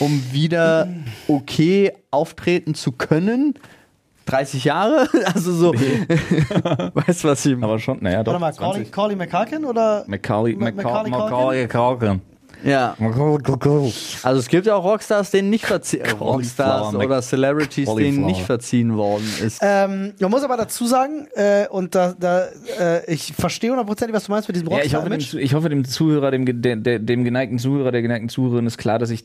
[0.00, 0.88] um wieder
[1.26, 3.54] okay auftreten zu können?
[4.26, 5.08] 30 Jahre?
[5.34, 5.72] Also so,
[6.94, 7.64] weißt du, was ich meine?
[7.66, 8.32] Aber schon, naja, doch.
[8.32, 8.90] Warte mal, Macaulay, 20.
[8.90, 10.04] Macaulay McCulkin oder?
[10.06, 11.66] Macaulay, Ma- Macaulay, Macaulay.
[12.64, 12.96] Ja.
[14.22, 18.96] Also es gibt ja auch Rockstars, denen nicht verziehen Rockstars oder Celebrities, denen nicht verziehen
[18.96, 19.60] worden ist.
[19.62, 22.46] Ähm, man muss aber dazu sagen, äh, und da, da
[22.78, 25.68] äh, ich verstehe hundertprozentig, was du meinst mit diesem Ja, ich hoffe, dem, ich hoffe,
[25.68, 29.24] dem Zuhörer, dem, der, dem geneigten Zuhörer, der geneigten Zuhörerin ist klar, dass ich,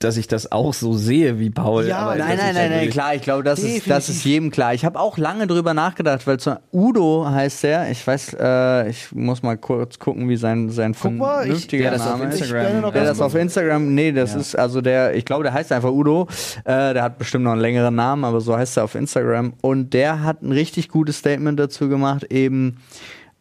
[0.00, 1.86] dass ich das auch so sehe wie Paul.
[1.86, 4.50] Ja, aber nein, Nein, nein, halt nein, klar, ich glaube, das ist, das ist jedem
[4.50, 4.72] klar.
[4.72, 9.12] Ich habe auch lange drüber nachgedacht, weil so Udo heißt der, ich weiß, äh, ich
[9.12, 12.40] muss mal kurz gucken, wie sein, sein Guck mal, ich- vernünftiger auf Name ist.
[12.40, 12.76] Instagram.
[12.76, 14.40] Ich noch Der das auf Instagram, nee, das Ja.
[14.40, 16.28] ist also der, ich glaube, der heißt einfach Udo.
[16.64, 19.52] Äh, der hat bestimmt noch einen längeren Namen, aber so heißt er auf Instagram.
[19.60, 22.78] Und der hat ein richtig gutes Statement dazu gemacht, eben,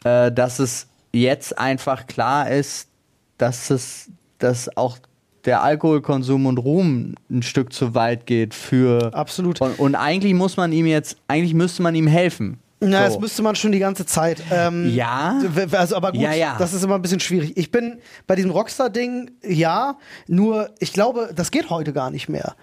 [0.03, 2.89] äh, dass es jetzt einfach klar ist,
[3.37, 4.97] dass es, dass auch
[5.45, 9.13] der Alkoholkonsum und Ruhm ein Stück zu weit geht für.
[9.13, 9.61] Absolut.
[9.61, 12.59] Und, und eigentlich muss man ihm jetzt, eigentlich müsste man ihm helfen.
[12.81, 13.13] Na, So.
[13.15, 14.41] das müsste man schon die ganze Zeit.
[14.51, 15.39] Ähm, Ja.
[15.73, 16.55] Also, aber gut, Ja, ja.
[16.57, 17.57] das ist immer ein bisschen schwierig.
[17.57, 19.97] Ich bin bei diesem Rockstar-Ding, ja,
[20.27, 22.55] nur ich glaube, das geht heute gar nicht mehr.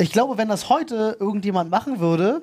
[0.00, 2.42] Ich glaube, wenn das heute irgendjemand machen würde,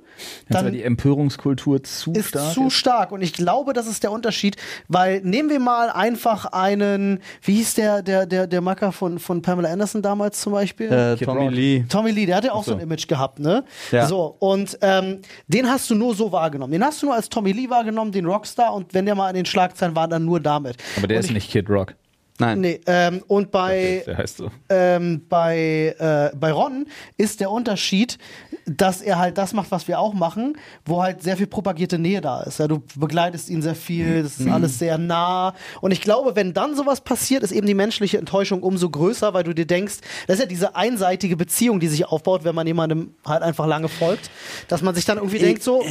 [0.49, 2.53] Dann die Empörungskultur zu ist stark.
[2.53, 3.11] zu stark.
[3.13, 4.57] Und ich glaube, das ist der Unterschied,
[4.89, 9.41] weil nehmen wir mal einfach einen, wie hieß der, der, der, der Macker von, von
[9.41, 10.91] Pamela Anderson damals zum Beispiel?
[10.91, 11.47] Äh, Tommy.
[11.47, 11.85] Lee.
[11.87, 12.71] Tommy Lee, der hat ja auch so.
[12.71, 12.77] so.
[12.77, 13.63] ein Image gehabt, ne?
[13.91, 14.05] Ja.
[14.05, 16.73] So, und ähm, den hast du nur so wahrgenommen.
[16.73, 19.35] Den hast du nur als Tommy Lee wahrgenommen, den Rockstar, und wenn der mal in
[19.35, 20.75] den Schlagzeilen war, dann nur damit.
[20.97, 21.95] aber der und ist ich, nicht Kid Rock.
[22.37, 22.59] Nein.
[22.59, 24.51] Nee, ähm, und bei, Der heißt so.
[24.67, 28.17] ähm, bei, äh, bei Ron ist der Unterschied,
[28.65, 32.19] dass er halt das macht, was wir auch machen, wo halt sehr viel propagierte Nähe
[32.19, 32.59] da ist.
[32.59, 35.53] Ja, du begleitest ihn sehr viel, das ist alles sehr nah.
[35.79, 39.43] Und ich glaube, wenn dann sowas passiert, ist eben die menschliche Enttäuschung umso größer, weil
[39.43, 39.95] du dir denkst,
[40.27, 43.87] das ist ja diese einseitige Beziehung, die sich aufbaut, wenn man jemandem halt einfach lange
[43.87, 44.29] folgt,
[44.67, 45.83] dass man sich dann irgendwie denkt, so.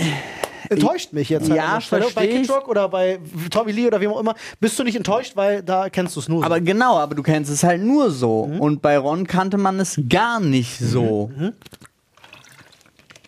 [0.70, 2.06] Enttäuscht mich jetzt halt Ja, Stelle.
[2.14, 2.50] Bei Kid.
[2.50, 3.18] Rock oder bei
[3.50, 6.28] Tommy Lee oder wie auch immer, bist du nicht enttäuscht, weil da kennst du es
[6.28, 6.46] nur so.
[6.46, 8.46] Aber genau, aber du kennst es halt nur so.
[8.46, 8.60] Mhm.
[8.60, 11.30] Und bei Ron kannte man es gar nicht so.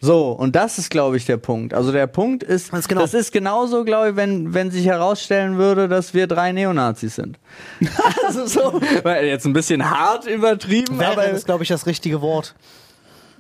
[0.01, 1.73] So, und das ist, glaube ich, der Punkt.
[1.75, 3.01] Also der Punkt ist, Ganz genau.
[3.01, 7.39] das ist genauso, glaube ich, wenn, wenn sich herausstellen würde, dass wir drei Neonazis sind.
[8.27, 12.55] also so, jetzt ein bisschen hart übertrieben, Wäre aber ist, glaube ich, das richtige Wort.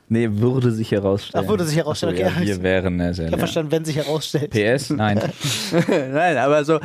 [0.09, 1.45] Nee, würde sich herausstellen.
[1.45, 2.41] Ach, würde sich herausstellen, Ach so, okay.
[2.43, 3.19] ja, wir wären es.
[3.19, 3.31] Ich Ja.
[3.33, 4.51] habe verstanden, wenn sich herausstellt.
[4.51, 4.91] PS?
[4.91, 5.21] Nein.
[5.89, 6.79] Nein, aber so,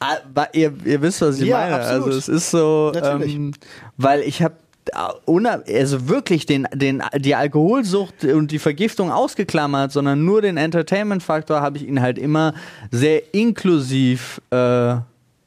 [0.00, 1.74] aber ihr, ihr wisst, was ich Ja, meine.
[1.76, 2.04] absolut.
[2.06, 3.34] Also es ist so, Natürlich.
[3.36, 3.52] ähm,
[3.96, 4.54] weil ich habe
[4.94, 11.78] also wirklich den, den, die Alkoholsucht und die Vergiftung ausgeklammert, sondern nur den Entertainment-Faktor habe
[11.78, 12.52] ich ihn halt immer
[12.90, 14.96] sehr inklusiv äh,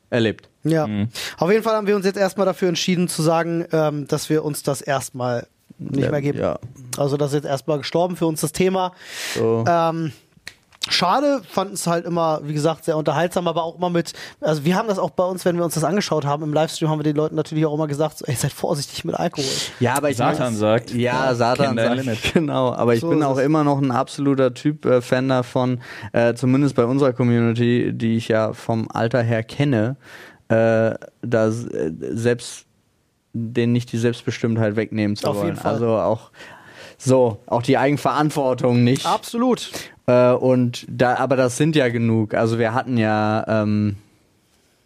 [0.10, 0.50] erlebt.
[0.64, 0.88] Ja.
[0.88, 1.10] Mhm.
[1.38, 4.44] Auf jeden Fall haben wir uns jetzt erstmal dafür entschieden zu sagen, ähm, dass wir
[4.44, 5.46] uns das erstmal
[5.80, 6.40] nicht mehr geben.
[6.40, 6.60] ja.
[6.98, 8.92] Also das ist jetzt erstmal gestorben für uns das Thema.
[9.36, 9.64] So.
[9.68, 10.12] Ähm,
[10.90, 14.76] schade, fanden es halt immer, wie gesagt, sehr unterhaltsam, aber auch immer mit, also wir
[14.76, 17.04] haben das auch bei uns, wenn wir uns das angeschaut haben, im Livestream haben wir
[17.04, 19.46] den Leuten natürlich auch immer gesagt, so, ey, seid vorsichtig mit Alkohol.
[19.82, 22.06] Ja, aber ich Satan mein- sagt, Ja, Satan kenn dein sagt.
[22.06, 22.34] Limit.
[22.34, 23.44] Genau, aber ich So bin auch es.
[23.46, 25.82] immer noch ein absoluter Typ äh, Fan davon,
[26.14, 29.98] äh, zumindest bei unserer Community, die ich ja vom Alter her kenne,
[30.48, 31.52] äh, da äh,
[32.14, 32.67] selbst
[33.54, 35.48] denen nicht die Selbstbestimmtheit wegnehmen zu Auf wollen.
[35.48, 35.74] jeden Fall.
[35.74, 36.32] Also auch
[36.98, 39.06] so, auch die Eigenverantwortung nicht.
[39.06, 39.70] Absolut.
[40.08, 42.34] Äh, und da, aber das sind ja genug.
[42.34, 43.98] Also wir hatten ja, ähm,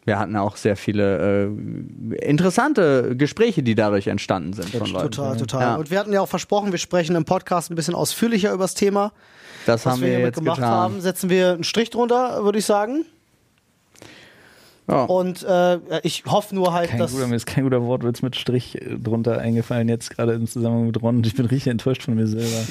[0.04, 5.12] wir hatten auch sehr viele äh, interessante Gespräche, die dadurch entstanden sind von Leuten.
[5.12, 5.62] Total, total.
[5.62, 5.76] Ja.
[5.76, 8.74] Und wir hatten ja auch versprochen, wir sprechen im Podcast ein bisschen ausführlicher über das
[8.74, 9.14] Thema,
[9.66, 10.72] Das was haben wir wir jetzt gemacht getan.
[10.72, 11.02] haben.
[11.02, 13.06] Setzen wir einen Strich drunter, würde ich sagen.
[14.88, 15.04] Ja.
[15.04, 17.12] Und äh, ich hoffe nur halt, Kein dass.
[17.14, 21.02] guter, mir ist kein guter Wortwitz mit Strich drunter eingefallen, jetzt gerade im Zusammenhang mit
[21.02, 21.18] Ron.
[21.18, 22.48] Und ich bin richtig enttäuscht von mir selber.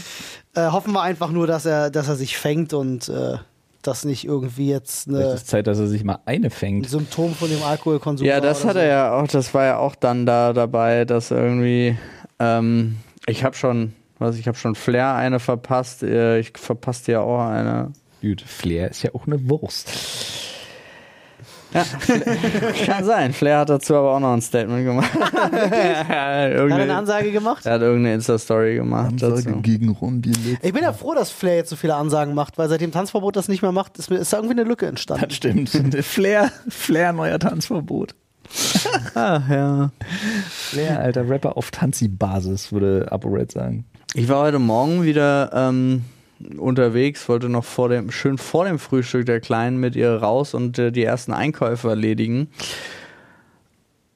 [0.52, 3.36] Äh, hoffen wir einfach nur, dass er, dass er sich fängt und äh,
[3.82, 6.88] das nicht irgendwie jetzt eine, ist Zeit, dass er sich mal eine ein fängt.
[6.88, 8.80] Symptom von dem Alkoholkonsum Ja, das hat so.
[8.80, 11.96] er ja auch, das war ja auch dann da dabei, dass irgendwie,
[12.40, 12.96] ähm,
[13.26, 17.46] ich habe schon, was, ich habe schon Flair eine verpasst, äh, ich verpasste ja auch
[17.46, 17.92] eine.
[18.20, 19.88] Gut, Flair ist ja auch eine Wurst.
[21.72, 21.84] Ja,
[22.86, 23.32] kann sein.
[23.32, 25.10] Flair hat dazu aber auch noch ein Statement gemacht.
[25.14, 27.64] Hat er eine Ansage gemacht?
[27.64, 29.60] er hat irgendeine Insta-Story gemacht dazu.
[29.62, 30.20] gegen Ron.
[30.62, 33.48] Ich bin ja froh, dass Flair jetzt so viele Ansagen macht, weil seitdem Tanzverbot das
[33.48, 35.26] nicht mehr macht, ist, ist da irgendwie eine Lücke entstanden.
[35.28, 35.70] Das stimmt.
[36.04, 38.14] Flair, Flair, neuer Tanzverbot.
[39.14, 39.90] Ah, ja.
[40.48, 43.84] Flair, alter Rapper auf Tanzi-Basis, würde ApoRed sagen.
[44.14, 46.04] Ich war heute Morgen wieder ähm,
[46.56, 50.78] unterwegs, wollte noch vor dem, schön vor dem Frühstück der Kleinen mit ihr raus und
[50.78, 52.48] äh, die ersten Einkäufe erledigen.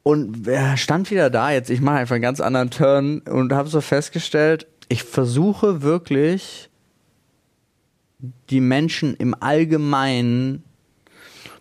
[0.02, 1.70] Und er stand wieder da jetzt.
[1.70, 6.68] Ich mache einfach einen ganz anderen Turn und habe so festgestellt, ich versuche wirklich
[8.50, 10.62] die Menschen im Allgemeinen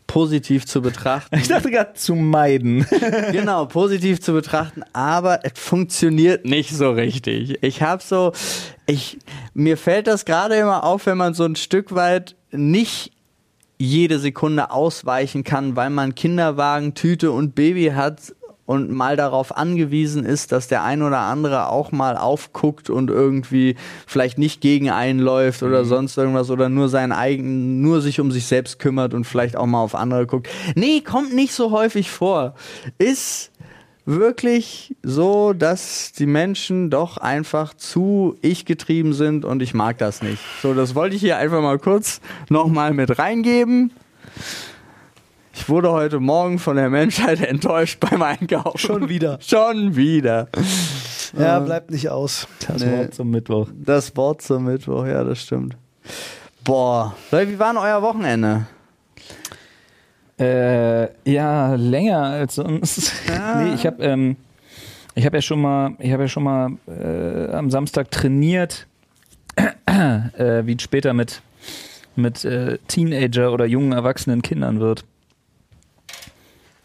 [0.07, 1.35] positiv zu betrachten.
[1.39, 2.85] Ich dachte gerade zu meiden.
[3.31, 7.57] genau, positiv zu betrachten, aber es funktioniert nicht so richtig.
[7.61, 8.33] Ich habe so,
[8.85, 9.19] ich,
[9.53, 13.11] mir fällt das gerade immer auf, wenn man so ein Stück weit nicht
[13.77, 18.33] jede Sekunde ausweichen kann, weil man Kinderwagen, Tüte und Baby hat
[18.65, 23.75] und mal darauf angewiesen ist, dass der ein oder andere auch mal aufguckt und irgendwie
[24.07, 25.87] vielleicht nicht gegen einen läuft oder mhm.
[25.87, 29.65] sonst irgendwas oder nur seinen eigenen, nur sich um sich selbst kümmert und vielleicht auch
[29.65, 30.47] mal auf andere guckt.
[30.75, 32.55] Nee, kommt nicht so häufig vor.
[32.97, 33.51] Ist
[34.05, 40.21] wirklich so, dass die Menschen doch einfach zu ich getrieben sind und ich mag das
[40.21, 40.41] nicht.
[40.61, 43.91] So, das wollte ich hier einfach mal kurz nochmal mit reingeben.
[45.55, 48.77] Ich wurde heute Morgen von der Menschheit enttäuscht beim Einkaufen.
[48.77, 49.37] Schon wieder.
[49.41, 50.49] Schon wieder.
[51.37, 52.47] Ja, bleibt nicht aus.
[52.67, 52.97] Das nee.
[52.97, 53.67] Wort zum Mittwoch.
[53.73, 55.77] Das Wort zum Mittwoch, ja, das stimmt.
[56.63, 57.15] Boah.
[57.31, 58.67] Leute, wie war denn euer Wochenende?
[60.43, 63.13] Äh, ja, länger als sonst.
[63.29, 63.55] Ah.
[63.61, 64.35] nee, ich habe ähm,
[65.15, 68.87] ich habe ja schon mal, ich habe ja schon mal äh, am Samstag trainiert,
[69.55, 71.41] äh, wie es später mit
[72.15, 75.03] mit äh, Teenager oder jungen erwachsenen Kindern wird.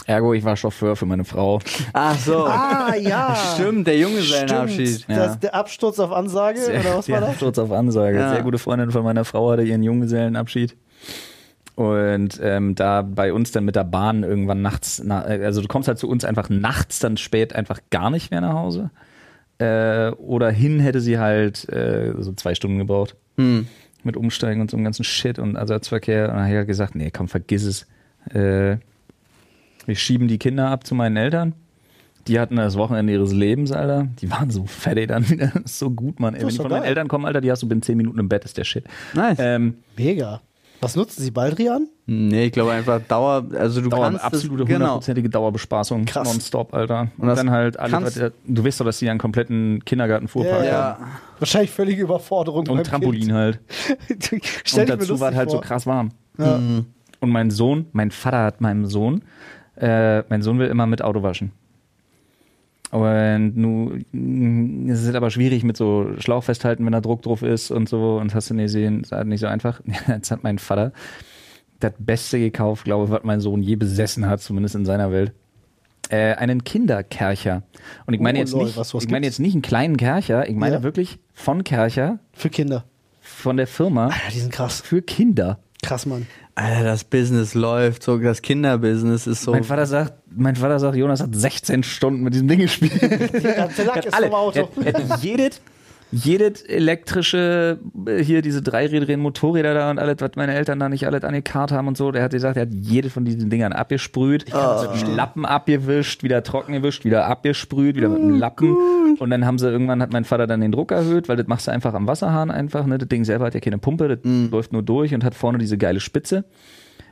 [0.07, 1.61] Ergo, ich war Chauffeur für meine Frau.
[1.92, 2.47] Ach so.
[2.49, 3.37] Ah, ja.
[3.55, 5.07] Stimmt, der Junggesellenabschied.
[5.07, 5.16] Ja.
[5.16, 7.31] Das, der Absturz auf Ansage, Sehr, oder was war das?
[7.31, 8.18] Absturz auf Ansage.
[8.18, 8.31] Ja.
[8.31, 10.75] Sehr gute Freundin von meiner Frau hatte ihren Junggesellenabschied.
[11.79, 15.87] Und ähm, da bei uns dann mit der Bahn irgendwann nachts, na, also du kommst
[15.87, 18.91] halt zu uns einfach nachts dann spät einfach gar nicht mehr nach Hause.
[19.59, 23.14] Äh, oder hin hätte sie halt äh, so zwei Stunden gebraucht.
[23.37, 23.69] Hm.
[24.03, 26.25] Mit Umsteigen und so einem ganzen Shit und Ersatzverkehr.
[26.25, 27.87] Und dann habe ich halt gesagt, nee, komm, vergiss es.
[28.35, 28.79] Äh,
[29.87, 31.55] wir schieben die Kinder ab zu meinen Eltern.
[32.27, 34.09] Die hatten das Wochenende ihres Lebens, Alter.
[34.21, 35.53] Die waren so fertig dann wieder.
[35.64, 36.35] So gut, Mann.
[36.35, 36.81] Ey, wenn die von geil.
[36.81, 38.85] meinen Eltern kommen, Alter, die hast du binnen 10 Minuten im Bett, ist der Shit.
[39.14, 39.38] Nice.
[39.41, 40.41] Ähm, Mega.
[40.81, 41.88] Was nutzen Sie Baldrian?
[42.07, 44.79] Nee, ich glaube einfach Dauer, also du Dauer, kannst absolute genau.
[44.79, 45.41] hundertprozentige genau.
[45.41, 46.27] Dauerbespaßung, Krass.
[46.27, 47.09] nonstop, Alter.
[47.19, 50.99] Und, und dann halt alle, du weißt doch, dass die einen kompletten Kindergartenfuhrpark ja, ja.
[50.99, 51.05] haben.
[51.38, 52.67] Wahrscheinlich völlige Überforderung.
[52.69, 53.33] Und Trampolin kind.
[53.33, 53.61] halt.
[54.77, 55.61] und dazu war es halt vor.
[55.61, 56.11] so krass warm.
[56.38, 56.59] Ja.
[56.59, 56.87] Mhm.
[57.21, 59.23] Und mein Sohn, mein Vater hat meinem Sohn
[59.81, 61.53] äh, mein Sohn will immer mit Auto waschen.
[62.90, 67.70] Und nun es ist aber schwierig mit so Schlauch festhalten, wenn da Druck drauf ist
[67.70, 68.16] und so.
[68.16, 69.81] Und hast du nicht gesehen, ist halt nicht so einfach.
[70.09, 70.92] Jetzt hat mein Vater
[71.81, 75.33] das Beste gekauft, glaube ich, was mein Sohn je besessen hat, zumindest in seiner Welt.
[76.09, 77.62] Äh, einen Kinderkercher.
[78.07, 79.96] Und ich meine oh, jetzt lol, nicht, was, was ich meine jetzt nicht einen kleinen
[79.98, 80.83] Kercher, ich meine ja.
[80.83, 82.18] wirklich von Kercher.
[82.33, 82.85] Für Kinder.
[83.20, 84.07] Von der Firma.
[84.07, 84.81] Alter, die sind krass.
[84.81, 85.59] Für Kinder.
[85.88, 86.27] Krass, Mann.
[86.55, 89.53] Alter, das Business läuft, so das Kinderbusiness ist so.
[89.53, 93.01] Mein Vater sagt, mein Vater sagt, Jonas hat 16 Stunden mit diesem Ding gespielt.
[93.03, 94.68] Der ganze Lack ist alle, vom Auto.
[94.85, 95.62] Er, er hat jedes
[96.11, 101.07] jedes elektrische, äh, hier diese dreirädrigen Motorräder da und alles, was meine Eltern da nicht
[101.07, 103.51] alles an die Karte haben und so, der hat gesagt, er hat jedes von diesen
[103.51, 104.83] Dingern abgesprüht, oh.
[104.90, 108.77] mit dem Lappen abgewischt, wieder trocken gewischt, wieder abgesprüht, wieder mit dem Lappen.
[109.18, 111.66] Und dann haben sie irgendwann hat mein Vater dann den Druck erhöht, weil das machst
[111.66, 112.99] du einfach am Wasserhahn einfach, ne?
[112.99, 114.47] Das Ding selber hat ja keine Pumpe, das mm.
[114.51, 116.44] läuft nur durch und hat vorne diese geile Spitze.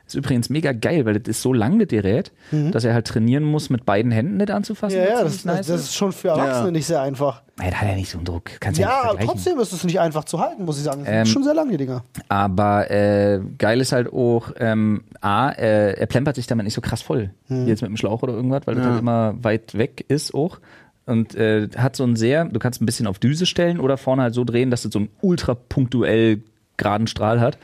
[0.07, 2.71] Ist übrigens mega geil, weil das ist so lang, das Gerät, mhm.
[2.71, 4.99] dass er halt trainieren muss, mit beiden Händen nicht anzufassen.
[4.99, 6.71] Ja, ja, das, nice das, ist schon für Erwachsene ja.
[6.71, 7.43] nicht sehr einfach.
[7.57, 8.51] Nein, da hat er nicht so einen Druck.
[8.61, 11.01] Kannst ja, ja trotzdem ist es nicht einfach zu halten, muss ich sagen.
[11.05, 12.05] Das ähm, sind schon sehr lange, die Dinger.
[12.29, 16.81] Aber äh, geil ist halt auch, ähm, A, äh, er plempert sich damit nicht so
[16.81, 17.31] krass voll.
[17.49, 17.67] Mhm.
[17.67, 18.83] Jetzt mit dem Schlauch oder irgendwas, weil ja.
[18.83, 20.59] das halt immer weit weg ist auch
[21.07, 24.23] und äh, hat so ein sehr, du kannst ein bisschen auf Düse stellen oder vorne
[24.23, 26.43] halt so drehen, dass es so ein ultra punktuell
[26.77, 27.59] geraden Strahl hat.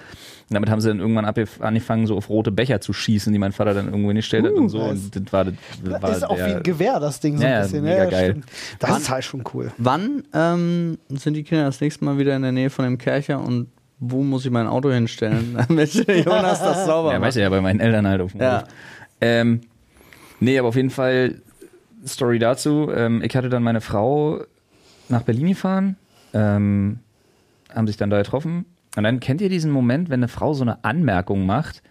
[0.53, 3.53] Und damit haben sie dann irgendwann angefangen, so auf rote Becher zu schießen, die mein
[3.53, 4.79] Vater dann irgendwo hingestellt hat uh, und so.
[4.87, 5.05] Nice.
[5.05, 7.63] Und das war, das war ist auch wie ein Gewehr, das Ding so ja, ein
[7.63, 7.85] bisschen.
[7.85, 8.31] Mega ja, geil.
[8.33, 8.47] Stimmt.
[8.79, 9.73] Das wann, ist halt schon cool.
[9.79, 13.41] Wann ähm, sind die Kinder das nächste Mal wieder in der Nähe von dem Kercher
[13.41, 17.23] und wo muss ich mein Auto hinstellen, damit Jonas das sauber ja, macht?
[17.23, 18.65] Ja, weiß ja, bei meinen Eltern halt auf dem ja.
[19.23, 19.63] Ähm,
[20.39, 21.37] nee, aber auf jeden Fall
[22.07, 22.91] Story dazu.
[22.95, 24.43] Ähm, ich hatte dann meine Frau
[25.09, 25.97] nach Berlin gefahren,
[26.35, 26.99] ähm,
[27.75, 30.63] haben sich dann da getroffen und dann kennt ihr diesen Moment, wenn eine Frau so
[30.63, 31.83] eine Anmerkung macht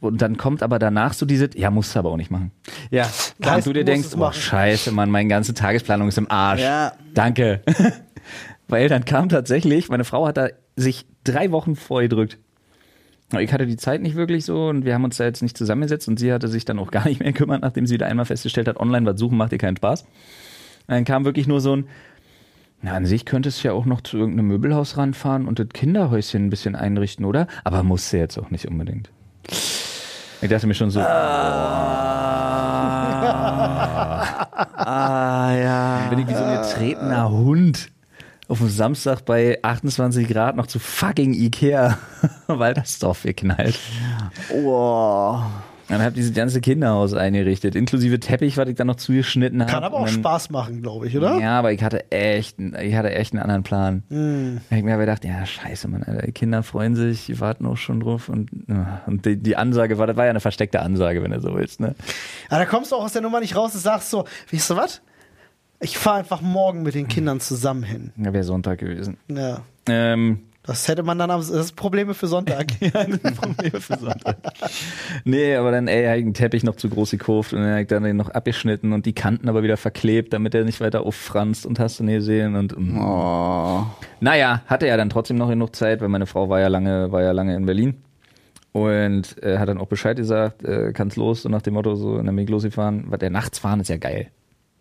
[0.00, 2.52] und dann kommt aber danach so diese, ja, musst du aber auch nicht machen.
[2.90, 3.08] Ja.
[3.44, 6.60] Und du dir denkst, oh scheiße, Mann, meine ganze Tagesplanung ist im Arsch.
[6.60, 6.92] Ja.
[7.14, 7.62] Danke.
[8.68, 12.38] Weil dann kam tatsächlich, meine Frau hat da sich drei Wochen vorgedrückt.
[13.38, 16.06] Ich hatte die Zeit nicht wirklich so und wir haben uns da jetzt nicht zusammengesetzt
[16.06, 18.68] und sie hatte sich dann auch gar nicht mehr gekümmert, nachdem sie wieder einmal festgestellt
[18.68, 20.04] hat, online was suchen macht ihr keinen Spaß.
[20.86, 21.88] Dann kam wirklich nur so ein,
[22.82, 26.46] na, an sich könntest du ja auch noch zu irgendeinem Möbelhaus ranfahren und das Kinderhäuschen
[26.46, 27.46] ein bisschen einrichten, oder?
[27.62, 29.08] Aber musst du jetzt auch nicht unbedingt.
[30.40, 30.98] Ich dachte mir schon so.
[31.00, 31.06] Ah,
[34.76, 36.08] ah ja.
[36.10, 37.92] Bin ich wie so ein getretener Hund
[38.48, 41.96] auf dem Samstag bei 28 Grad noch zu fucking Ikea,
[42.48, 43.78] weil das Dorf geknallt.
[44.52, 45.40] Oh.
[45.88, 49.70] Dann habe dieses ganze Kinderhaus eingerichtet, inklusive Teppich, was ich dann noch zugeschnitten habe.
[49.72, 51.38] Kann aber auch Spaß machen, glaube ich, oder?
[51.38, 54.02] Ja, aber ich hatte echt, ich hatte echt einen anderen Plan.
[54.08, 54.60] Hm.
[54.68, 57.40] Da hab ich mir aber gedacht, ja, scheiße, Mann, Alter, die Kinder freuen sich, die
[57.40, 58.50] warten auch schon drauf und,
[59.06, 61.80] und die, die Ansage war, das war ja eine versteckte Ansage, wenn du so willst,
[61.80, 61.94] ne?
[62.48, 64.76] Aber da kommst du auch aus der Nummer nicht raus und sagst so, weißt du
[64.76, 65.02] was?
[65.80, 68.12] Ich fahre einfach morgen mit den Kindern zusammen hin.
[68.16, 69.16] Ja, wäre Sonntag gewesen.
[69.28, 69.62] Ja.
[69.88, 72.68] Ähm, Das hätte man dann am das ist Probleme für Sonntag.
[72.78, 74.36] Probleme für Sonntag.
[75.24, 78.04] nee, aber dann, ey, ich einen Teppich noch zu groß gekauft und dann ich dann
[78.04, 81.80] den noch abgeschnitten und die Kanten aber wieder verklebt, damit er nicht weiter auffranst und
[81.80, 82.98] hast du nie gesehen und, mm.
[83.02, 83.86] Oh.
[84.20, 87.22] Naja, hatte ja dann trotzdem noch genug Zeit, weil meine Frau war ja lange, war
[87.22, 87.96] ja lange in Berlin.
[88.70, 92.16] Und äh, hat dann auch Bescheid gesagt, äh, kann's los, so nach dem Motto, so
[92.16, 93.04] in der Weg losgefahren.
[93.08, 94.30] Weil der Nachtsfahren ist ja geil.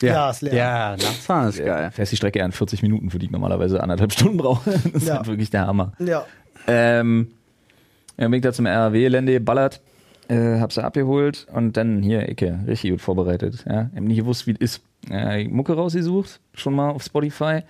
[0.10, 0.54] Ja, ist leer.
[0.54, 1.92] Ja, Nachtfahren ist geil.
[1.92, 4.72] Fährst die Strecke ja in 40 Minuten, für die ich normalerweise anderthalb Stunden brauche.
[4.72, 5.18] Das ist Ja.
[5.18, 5.94] halt wirklich der Hammer.
[6.00, 6.26] Ja.
[6.68, 7.32] Ähm,
[8.18, 9.82] dann bin ich da zum RAW-Gelände geballert,
[10.28, 13.66] äh, hab sie abgeholt und dann hier, Ecke, richtig gut vorbereitet.
[13.68, 13.90] Ja.
[13.96, 14.82] Hab nicht gewusst, wie es ist.
[15.10, 17.62] Ja, ich Mucke rausgesucht, schon mal auf Spotify.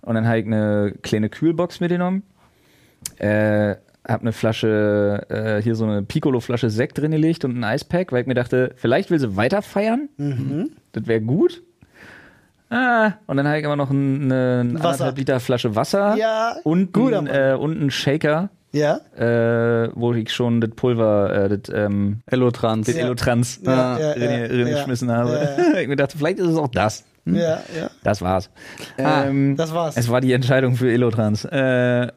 [0.00, 2.22] Und dann habe ich eine kleine Kühlbox mitgenommen.
[3.18, 3.76] Äh,
[4.06, 8.22] hab eine Flasche, äh, hier so eine Piccolo-Flasche Sekt drin gelegt und ein Eispack, weil
[8.22, 10.08] ich mir dachte, vielleicht will sie weiter feiern.
[10.92, 11.62] Das wäre gut.
[12.70, 14.88] Ah, und dann habe ich aber noch ein- eine, eine Wasser.
[14.88, 18.96] anderthalb Liter Flasche Wasser Ja, und, ein, äh, und einen Shaker, Ja.
[19.16, 22.86] äh, wo ich schon das Pulver, äh, das, ähm, Elotrans.
[22.86, 23.04] das Ja.
[23.04, 24.76] Elotrans Ja, ja, drin, ja, drin ja.
[24.76, 25.32] geschmissen habe.
[25.74, 27.04] Ja, ich mir dachte, vielleicht ist es auch das.
[27.24, 27.36] Hm?
[27.36, 27.90] Ja, ja.
[28.02, 28.50] Das war's.
[28.98, 29.96] Ähm, Das war's.
[29.96, 31.44] es war die Entscheidung für Elotrans.
[31.46, 32.08] Äh,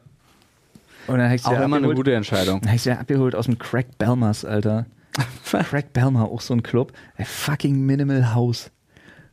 [1.06, 1.96] und dann habe ich Auch immer eine abgeholt.
[1.96, 2.60] gute Entscheidung.
[2.60, 4.84] Dann ich sie abgeholt aus dem Craig Belmers, Alter.
[5.70, 6.92] Craig Belmer, auch so ein Club.
[7.16, 8.70] Ein fucking Minimal House.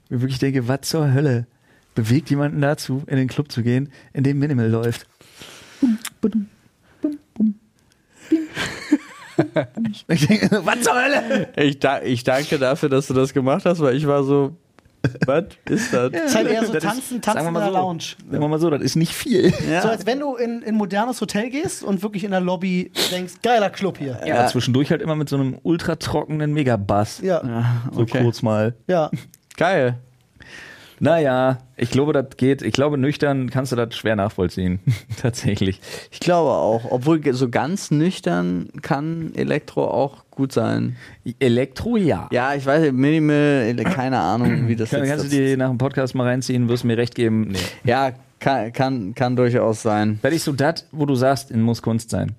[0.10, 1.46] Ich wirklich denke, was zur Hölle
[1.96, 5.08] bewegt jemanden dazu, in den Club zu gehen, in dem Minimal läuft?
[10.10, 11.48] Ich denke, was zur Hölle?
[11.56, 14.58] Ich, da, ich danke dafür, dass du das gemacht hast, weil ich war so,
[15.26, 16.12] was ist das?
[16.12, 18.04] ist halt eher so Das ist- tanzen, sagen tanzen in der so, Lounge.
[18.30, 19.54] Sagen wir mal so, das ist nicht viel.
[19.72, 19.82] Ja.
[19.82, 22.92] So als wenn du in in ein modernes Hotel gehst und wirklich in der Lobby
[23.12, 24.20] denkst, geiler Club hier.
[24.26, 27.22] Ja, zwischendurch halt immer mit so einem ultra trockenen Megabass.
[27.22, 27.82] Ja.
[27.94, 28.22] So okay.
[28.22, 28.76] kurz mal.
[28.88, 29.10] Ja.
[29.60, 29.98] Geil.
[31.02, 32.62] Naja, ich glaube, das geht.
[32.62, 34.80] Ich glaube, nüchtern kannst du das schwer nachvollziehen.
[35.22, 35.82] Tatsächlich.
[36.12, 36.90] Ich glaube auch.
[36.90, 40.96] Obwohl so ganz nüchtern kann Elektro auch gut sein.
[41.40, 42.30] Elektro, ja.
[42.32, 45.78] Ja, ich weiß, Minimal, keine Ahnung, wie das Kann, jetzt kannst du dir nach dem
[45.78, 47.50] Podcast mal reinziehen, wirst mir recht geben.
[47.50, 47.58] Nee.
[47.84, 50.20] Ja, kann, kann, kann durchaus sein.
[50.22, 52.32] Das ist so das, wo du sagst, in muss Kunst sein.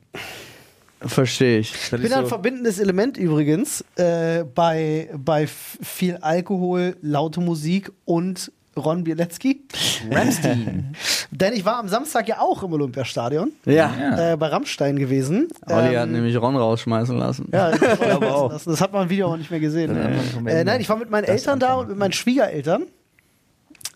[1.03, 1.73] Verstehe ich.
[1.73, 7.41] Das Ich bin ist ein so, verbindendes Element übrigens äh, bei, bei viel Alkohol, laute
[7.41, 9.63] Musik und Ron Bielecki.
[10.11, 10.95] Ramstein.
[11.31, 14.33] Denn ich war am Samstag ja auch im Olympiastadion Ja.
[14.33, 15.49] Äh, bei Rammstein gewesen.
[15.67, 17.49] Olli hat Ähm, nämlich Ron rausschmeißen lassen.
[17.53, 18.51] Ja, ich glaube auch.
[18.51, 19.97] Das, das hat man im Video auch nicht mehr gesehen.
[19.97, 22.85] hat Äh, nein, ich war mit meinen Das Eltern da und mit meinen Schwiegereltern.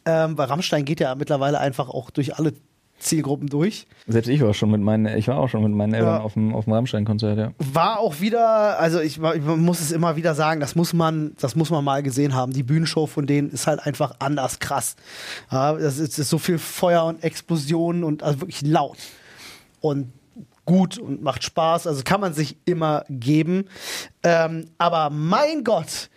[0.07, 2.53] Ähm, weil Rammstein geht ja mittlerweile einfach auch durch alle
[3.05, 3.87] Zielgruppen durch.
[4.07, 6.21] Selbst ich war schon mit meinen, ich war auch schon mit meinen Eltern Ja.
[6.21, 7.53] auf dem, auf dem Rammstein-Konzert, ja.
[7.59, 11.55] War auch wieder, also ich, ich muss es immer wieder sagen, das muss man, das
[11.55, 12.53] muss man mal gesehen haben.
[12.53, 14.97] Die Bühnenshow von denen ist halt einfach anders krass.
[15.51, 18.99] Ja, das ist, ist so viel Feuer und Explosionen und also wirklich laut
[19.81, 20.13] und
[20.65, 21.87] gut und macht Spaß.
[21.87, 23.67] Also kann man sich immer geben.
[24.23, 26.09] Ähm, aber mein Gott,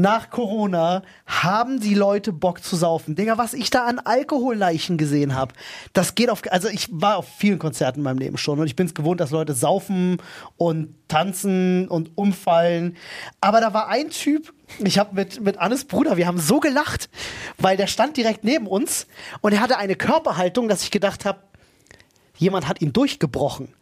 [0.00, 3.14] nach Corona haben die Leute Bock zu saufen.
[3.14, 5.54] Digga, was ich da an Alkoholleichen gesehen habe,
[5.92, 6.42] das geht auf.
[6.50, 9.20] Also, ich war auf vielen Konzerten in meinem Leben schon und ich bin es gewohnt,
[9.20, 10.18] dass Leute saufen
[10.56, 12.96] und tanzen und umfallen.
[13.40, 17.10] Aber da war ein Typ, ich habe mit, mit Annes Bruder, wir haben so gelacht,
[17.58, 19.06] weil der stand direkt neben uns
[19.40, 21.40] und er hatte eine Körperhaltung, dass ich gedacht habe,
[22.36, 23.74] jemand hat ihn durchgebrochen.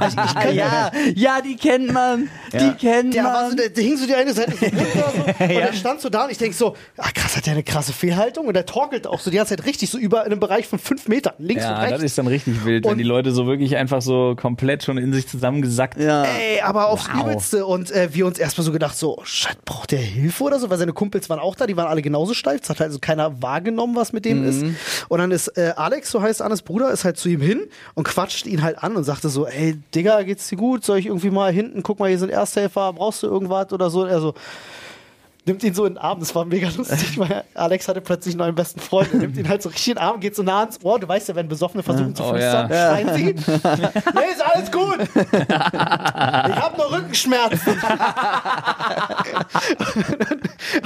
[0.00, 2.28] Also ich könnte, ja, ja, die kennt man.
[2.52, 3.56] Die kennt der, war so, man.
[3.56, 6.24] der, der hing so die eine Seite so runter so, und der stand so da
[6.24, 9.20] und ich denk so, ah krass, hat der eine krasse Fehlhaltung und der torkelt auch
[9.20, 11.70] so die ganze Zeit richtig so über in einem Bereich von fünf Metern, links und
[11.70, 11.94] Ja, rechts.
[11.96, 14.98] das ist dann richtig wild, wenn Und- die Leute so wirklich einfach so komplett schon
[14.98, 16.24] in sich zusammengesackt ja.
[16.24, 17.22] Ey, aber aufs Wow.
[17.24, 17.66] Übelste.
[17.66, 20.70] Und äh, wir uns erstmal so gedacht, so, shit, braucht der Hilfe oder so?
[20.70, 22.60] Weil seine Kumpels waren auch da, die waren alle genauso steif.
[22.62, 24.64] Es hat also keiner wahrgenommen, was mit dem ist.
[25.08, 27.62] Und dann ist äh, Alex, so heißt Annes Bruder, ist halt zu ihm hin
[27.94, 30.84] und quatscht ihn halt an und sagte so, ey, Digga, geht's dir gut?
[30.84, 34.04] Soll ich irgendwie mal hinten, guck mal, hier sind Ersthelfer, brauchst du irgendwas oder so?
[34.04, 34.34] Er so,
[35.46, 38.38] nimmt ihn so in den Arm, das war mega lustig, weil Alex hatte plötzlich einen
[38.40, 40.60] neuen besten Freund, er nimmt ihn halt so richtig in den Arm, geht so nah
[40.60, 42.90] ans Ohr, du weißt ja, wenn Besoffene versuchen zu Oh, flüstern, ja.
[42.90, 47.72] schreien sie, nee, ist alles gut, ich habe nur Rückenschmerzen.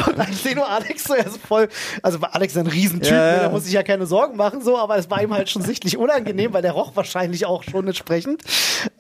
[0.07, 1.69] und dann ich sehe nur Alex so, er ist voll,
[2.03, 3.43] also Alex ist ein Riesentyp, Ja, ne, ja.
[3.45, 5.97] da muss ich ja keine Sorgen machen, so, aber es war ihm halt schon sichtlich
[5.97, 8.43] unangenehm, weil der roch wahrscheinlich auch schon entsprechend.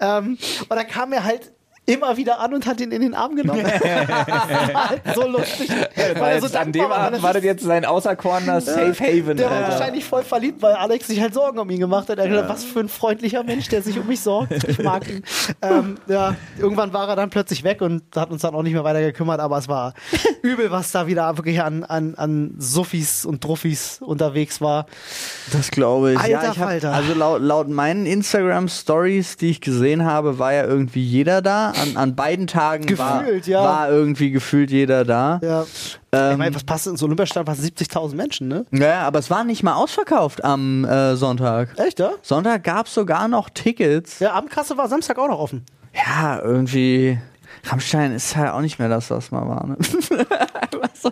[0.00, 0.38] Ähm,
[0.68, 1.52] und dann kam er halt
[1.86, 3.64] immer wieder an und hat ihn in den Arm genommen.
[3.64, 5.70] das war halt so lustig.
[6.18, 9.36] weil er so an dem war, Abend das war das jetzt sein auserkorener Safe Haven.
[9.36, 9.72] der war Alter.
[9.72, 12.18] wahrscheinlich voll verliebt, weil Alex sich halt Sorgen um ihn gemacht hat.
[12.18, 14.52] Er hat gedacht, was für ein freundlicher Mensch, der sich um mich sorgt.
[14.68, 15.22] Ich mag ihn.
[15.62, 18.84] ähm, ja, irgendwann war er dann plötzlich weg und hat uns dann auch nicht mehr
[18.84, 19.94] weiter gekümmert, aber es war
[20.42, 24.86] übel, was da wieder wirklich an, an, an Suffis und Druffis unterwegs war.
[25.52, 26.18] Das glaube ich.
[26.18, 26.92] Alter ja, ich hab, Falter.
[26.92, 31.69] also laut, laut meinen Instagram-Stories, die ich gesehen habe, war ja irgendwie jeder da.
[31.70, 33.62] An, an beiden Tagen war, Gefühlt, ja.
[33.62, 35.40] war irgendwie gefühlt jeder da.
[35.42, 35.64] Ja.
[36.12, 37.54] Ähm, ich meine, was passt ins Olympiastadion?
[37.54, 38.66] Fast 70.000 Menschen, ne?
[38.72, 41.78] Ja, aber es war nicht mal ausverkauft am äh, Sonntag.
[41.78, 42.12] Echt, ja?
[42.22, 44.18] Sonntag gab es sogar noch Tickets.
[44.18, 45.64] Ja, Abendkasse war Samstag auch noch offen.
[45.94, 47.18] Ja, irgendwie.
[47.64, 49.66] Rammstein ist halt auch nicht mehr das, was mal war.
[49.66, 49.76] Ne?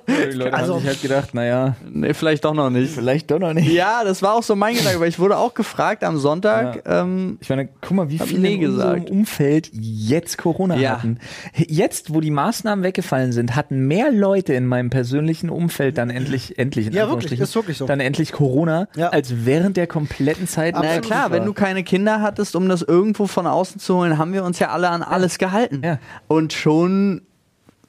[0.09, 2.93] Die Leute Also- haben sich halt gedacht, naja, nee, vielleicht doch noch nicht.
[2.95, 3.71] vielleicht doch noch nicht.
[3.71, 6.83] Ja, das war auch so mein Gedanke, weil ich wurde auch gefragt am Sonntag.
[6.87, 9.05] Ähm, Ich meine, guck mal, wie viele nie in unserem.
[9.05, 10.91] Umfeld jetzt Corona Ja.
[10.93, 11.19] hatten.
[11.55, 16.59] Jetzt, wo die Maßnahmen weggefallen sind, hatten mehr Leute in meinem persönlichen Umfeld dann endlich,
[16.59, 17.87] endlich, in Ja, wirklich, ist wirklich so.
[17.87, 19.09] dann endlich Corona, Ja.
[19.11, 20.75] als während der kompletten Zeit.
[20.75, 24.19] naja, Absolut klar, wenn du keine Kinder hattest, um das irgendwo von außen zu holen,
[24.19, 25.83] haben wir uns ja alle an alles gehalten.
[25.85, 25.99] Ja.
[26.27, 27.23] Und schon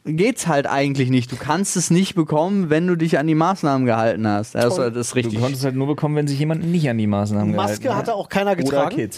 [0.05, 1.31] geht's halt eigentlich nicht.
[1.31, 4.55] Du kannst es nicht bekommen, wenn du dich an die Maßnahmen gehalten hast.
[4.55, 5.39] Das, das ist Du richtig.
[5.39, 8.29] konntest halt nur bekommen, wenn sich jemand nicht an die Maßnahmen Maske gehalten hatte auch
[8.29, 9.09] keiner Oder getragen.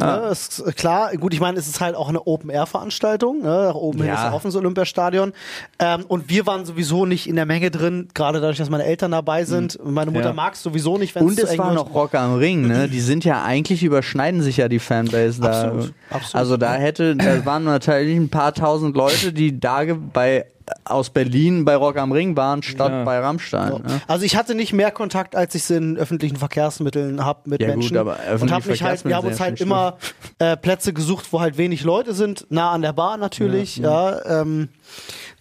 [0.00, 0.20] Kids.
[0.22, 0.28] Ne,
[0.62, 3.42] ist äh, klar, gut, ich meine, es ist halt auch eine Open-Air-Veranstaltung.
[3.42, 3.48] Ne?
[3.48, 4.14] Nach oben hin Ja.
[4.14, 5.32] ist ja offen, das Olympiastadion.
[5.78, 9.10] Ähm, und wir waren sowieso nicht in der Menge drin, gerade dadurch, dass meine Eltern
[9.12, 9.78] dabei sind.
[9.84, 10.32] Meine Mutter Ja.
[10.32, 12.88] mag es sowieso nicht, wenn Und zu es war noch Rock am Ring, ne?
[12.92, 15.48] Die sind ja eigentlich überschneiden sich ja die Fanbase da.
[15.64, 16.34] Absolut, absolut.
[16.34, 19.82] Also da hätte, da waren natürlich ein paar tausend Leute, die da
[20.12, 20.46] bei
[20.84, 23.04] aus Berlin bei Rock am Ring waren, statt Ja.
[23.04, 23.72] bei Rammstein.
[23.82, 24.00] Ne?
[24.06, 27.68] Also ich hatte nicht mehr Kontakt, als ich es in öffentlichen Verkehrsmitteln habe mit Ja,
[27.68, 27.96] gut, Menschen.
[27.96, 29.98] aber und hab mich halt, wir haben uns halt immer
[30.38, 34.68] äh, Plätze gesucht, wo halt wenig Leute sind, nah an der Bar natürlich, ja, ähm,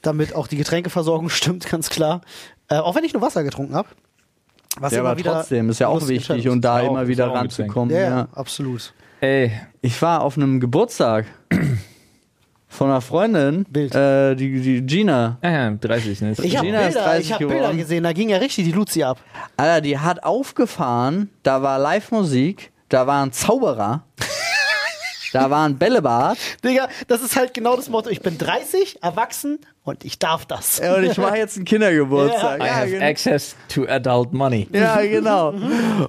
[0.02, 2.22] damit auch die Getränkeversorgung stimmt, ganz klar.
[2.70, 3.90] Äh, auch wenn ich nur Wasser getrunken habe.
[4.80, 7.28] Was Ja, immer aber wieder trotzdem ist ja auch wichtig und da auch- immer wieder
[7.34, 7.94] ranzukommen.
[7.94, 8.94] Ja, Ja, ja, absolut.
[9.20, 9.52] Ey,
[9.82, 11.26] Ich war auf einem Geburtstag
[12.70, 15.38] von einer Freundin, äh, die, die Gina.
[15.44, 16.34] ja, ja, 30, ne?
[16.44, 18.72] Ich habe Gina ist Bilder, 30 ich hab Bilder gesehen, da ging ja richtig die
[18.72, 19.20] Luzi ab.
[19.58, 24.04] Alter, die hat aufgefahren, da war Live-Musik, da war ein Zauberer,
[25.34, 28.10] da war ein Bällebad Digga, das ist halt genau das Motto.
[28.10, 30.80] Ich bin 30, erwachsen und ich darf das.
[30.80, 32.62] und ich mache jetzt einen Kindergeburtstag.
[32.62, 33.06] I Ja, have genau.
[33.06, 34.68] access to adult money.
[34.72, 35.54] Ja, genau.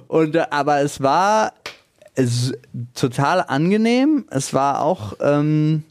[0.07, 1.53] Und, äh, aber es war
[2.13, 2.53] es,
[2.93, 4.25] total angenehm.
[4.29, 5.83] Es war auch ähm,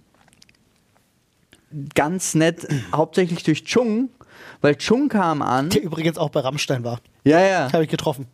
[1.95, 4.11] ganz nett, hauptsächlich durch Chung,
[4.61, 5.71] weil Chung kam an.
[5.71, 7.01] Der übrigens auch bei Rammstein war.
[7.25, 7.73] Ja, ja.
[7.73, 8.27] Habe ich getroffen.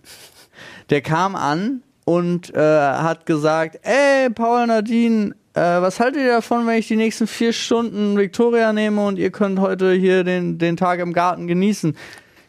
[0.91, 6.67] Der kam an und äh, hat gesagt, ey, Paul Nadine, äh, was haltet ihr davon,
[6.67, 10.77] wenn ich die nächsten vier Stunden Victoria nehme und ihr könnt heute hier den, den
[10.77, 11.97] Tag im Garten genießen?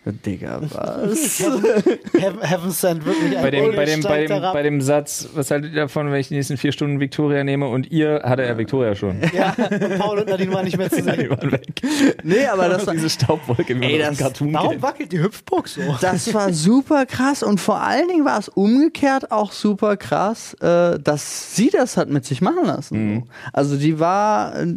[0.08, 1.40] Ja, Digga, was?
[1.40, 5.52] Heaven, Heaven Sent wirklich ein Bei dem, bei, dem, bei, dem, bei dem Satz, was
[5.52, 8.58] haltet ihr davon, wenn ich die nächsten vier Stunden Victoria nehme und ihr hatte er
[8.58, 9.18] Victoria schon.
[9.34, 11.30] Ja, und Paul und Nadine waren nicht mehr zu Die sehen.
[11.30, 11.68] waren weg.
[12.24, 14.82] nee, aber das war, diese Staubwolke, das- Cartoon Warum kennt.
[14.82, 15.82] wackelt die Hüpfburg so?
[16.02, 20.98] das war super krass und vor allen Dingen war es umgekehrt auch super krass, äh,
[21.00, 23.24] dass sie das hat mit sich machen lassen.
[23.54, 24.68] Also die war äh,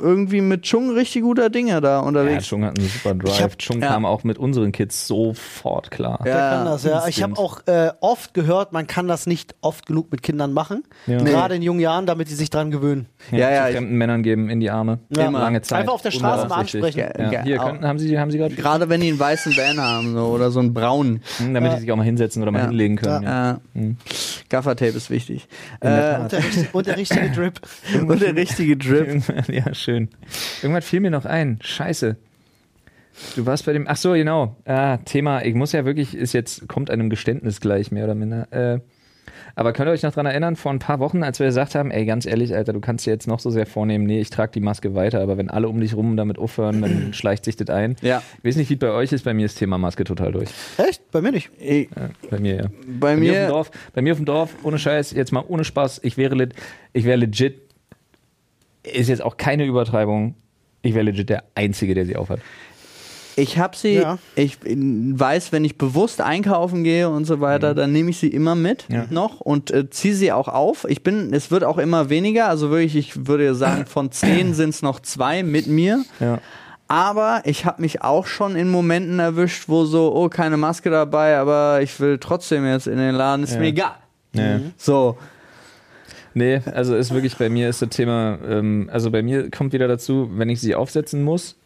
[0.00, 2.46] irgendwie mit Chung richtig guter Dinge da Ja, unterwegs.
[2.46, 3.40] Chung hat einen super Drive.
[3.40, 3.88] Hab- Chung ja.
[3.88, 6.20] kam auch mit unseren Kids sofort klar.
[6.24, 7.06] Der Ja, kann das, ja.
[7.08, 10.84] Ich habe auch äh, oft gehört, man kann das nicht oft genug mit Kindern machen.
[11.06, 11.18] Ja.
[11.18, 13.06] Gerade in jungen Jahren, damit die sich dran gewöhnen.
[13.30, 14.98] Ja, ja, zu ich- fremden Männern geben in die Arme.
[15.10, 15.26] Ja.
[15.26, 15.40] Immer.
[15.40, 15.80] Lange Zeit.
[15.80, 16.98] Einfach auf der Straße mal ansprechen.
[16.98, 17.42] Ja.
[17.42, 20.14] Hier, Ja, könnten, haben Sie, haben Sie gerade, Gerade wenn die einen weißen Van haben
[20.14, 21.22] so, oder so einen braunen.
[21.38, 22.66] Hm, damit die sich auch mal hinsetzen oder mal Ja.
[22.68, 23.22] hinlegen können.
[23.24, 23.60] Ja.
[23.74, 23.94] Äh,
[24.48, 25.46] Gaffertape ist wichtig.
[25.80, 25.88] Äh,
[26.20, 27.60] Und der, richtig- und der richtige Drip.
[28.08, 29.22] und der richtige Drip.
[29.48, 30.08] Ja, schön.
[30.62, 31.58] Irgendwann fiel mir noch ein.
[31.62, 32.16] Scheiße.
[33.36, 33.86] Du warst bei dem.
[33.88, 34.56] Ach so, genau.
[34.64, 35.44] Ah, Thema.
[35.44, 38.52] Ich muss ja wirklich, ist jetzt, kommt einem Geständnis gleich, mehr oder minder.
[38.52, 38.80] Äh,
[39.54, 41.90] aber könnt ihr euch noch dran erinnern, vor ein paar Wochen, als wir gesagt haben,
[41.90, 44.52] ey, ganz ehrlich, Alter, du kannst dir jetzt noch so sehr vornehmen, nee, ich trage
[44.52, 47.68] die Maske weiter, aber wenn alle um dich rum damit aufhören, dann schleicht sich das
[47.68, 47.96] ein.
[48.00, 48.22] Ja.
[48.38, 50.48] Ich weiß nicht, wie es bei euch ist, bei mir ist Thema Maske total durch.
[50.76, 51.10] Echt?
[51.10, 51.50] Bei mir nicht.
[51.58, 52.62] Ich, Ja, bei mir, ja.
[52.86, 55.32] bei Bei mir, auf dem mir, Dorf, bei mir auf dem Dorf, ohne Scheiß, jetzt
[55.32, 56.54] mal ohne Spaß, ich wäre, lit,
[56.92, 57.60] ich wäre legit,
[58.84, 60.34] ist jetzt auch keine Übertreibung,
[60.82, 62.40] ich wäre legit der Einzige, der sie aufhat.
[63.38, 64.18] Ich habe sie, Ja.
[64.34, 68.54] ich weiß, wenn ich bewusst einkaufen gehe und so weiter, dann nehme ich sie immer
[68.54, 69.06] mit Ja.
[69.10, 70.84] noch und äh, ziehe sie auch auf.
[70.88, 74.70] Ich bin, es wird auch immer weniger, also wirklich, ich würde sagen, von zehn sind
[74.70, 76.04] es noch zwei mit mir.
[76.20, 76.38] Ja.
[76.88, 81.36] Aber ich habe mich auch schon in Momenten erwischt, wo so, oh, keine Maske dabei,
[81.36, 83.60] aber ich will trotzdem jetzt in den Laden, ist Ja.
[83.60, 83.94] mir egal.
[84.34, 84.60] Ja.
[84.76, 85.16] So,
[86.34, 89.88] Nee, also ist wirklich bei mir ist das Thema, ähm, also bei mir kommt wieder
[89.88, 91.56] dazu, wenn ich sie aufsetzen muss,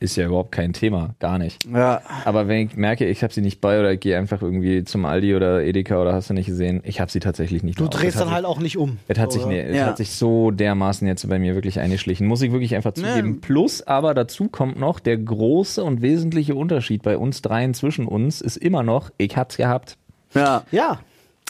[0.00, 1.64] ist ja überhaupt kein Thema, gar nicht.
[1.66, 2.00] ja.
[2.24, 5.04] Aber wenn ich merke, ich habe sie nicht bei oder ich gehe einfach irgendwie zum
[5.04, 8.20] Aldi oder Edeka oder hast du nicht gesehen, ich habe sie tatsächlich nicht Du drehst
[8.20, 8.98] dann halt auch nicht um.
[9.08, 9.86] Es hat, sich, nee, es Ja.
[9.86, 12.26] hat sich so dermaßen jetzt bei mir wirklich eingeschlichen.
[12.26, 13.34] Muss ich wirklich einfach zugeben.
[13.34, 13.38] Ja.
[13.40, 18.40] Plus, aber dazu kommt noch, der große und wesentliche Unterschied bei uns dreien zwischen uns
[18.40, 19.96] ist immer noch, ich hab's gehabt.
[20.34, 20.62] Ja.
[20.70, 21.00] Ja.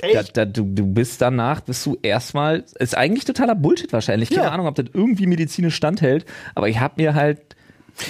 [0.01, 4.31] Ey, Da, da, du, du bist danach, bist du erstmal, ist eigentlich totaler Bullshit wahrscheinlich.
[4.31, 4.51] Keine Ja.
[4.53, 6.25] Ahnung, ob das irgendwie medizinisch standhält,
[6.55, 7.41] aber ich habe mir halt,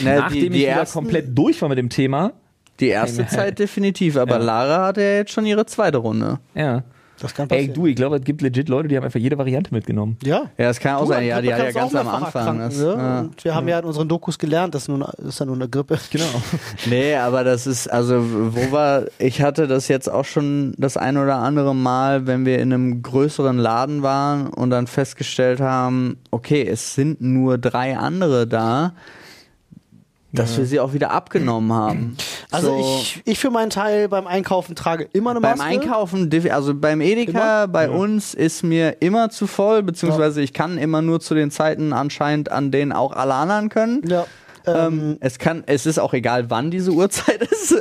[0.04, 2.32] Na, nachdem die, die, ich wieder ersten, komplett durch war mit dem Thema,
[2.80, 4.44] die erste Hey, Zeit definitiv, aber Ja.
[4.44, 6.38] Lara hatte ja jetzt schon ihre zweite Runde.
[6.54, 6.82] ja.
[7.20, 7.74] das kann Ey, passieren.
[7.74, 10.16] du, ich glaube, es gibt legit Leute, die haben einfach jede Variante mitgenommen.
[10.22, 10.42] ja.
[10.56, 11.26] Ja, das kann auch Du, sein.
[11.26, 12.58] Ja, die hat ja ganz am Anfang.
[12.60, 12.84] Das, ne?
[12.96, 13.20] ja.
[13.22, 15.56] Und wir haben ja in unseren Dokus gelernt, das ist, nun, das ist ja nur
[15.56, 15.98] eine Grippe.
[16.12, 16.24] Genau.
[16.86, 18.22] Nee, aber das ist, also,
[18.54, 22.60] wo war, ich hatte das jetzt auch schon das ein oder andere Mal, wenn wir
[22.60, 28.46] in einem größeren Laden waren und dann festgestellt haben, okay, es sind nur drei andere
[28.46, 28.92] da,
[30.32, 32.16] dass wir sie auch wieder abgenommen haben.
[32.50, 35.72] Also So, ich, ich für meinen Teil beim Einkaufen trage immer eine beim Maske.
[35.72, 37.68] Einkaufen, defi- also beim Edeka, Immer?
[37.68, 41.92] bei uns ist mir immer zu voll, beziehungsweise ich kann immer nur zu den Zeiten
[41.92, 44.02] anscheinend, an denen auch alle anderen können.
[44.06, 44.26] Ja.
[44.76, 47.76] Ähm, es kann, es ist auch egal, wann diese Uhrzeit ist.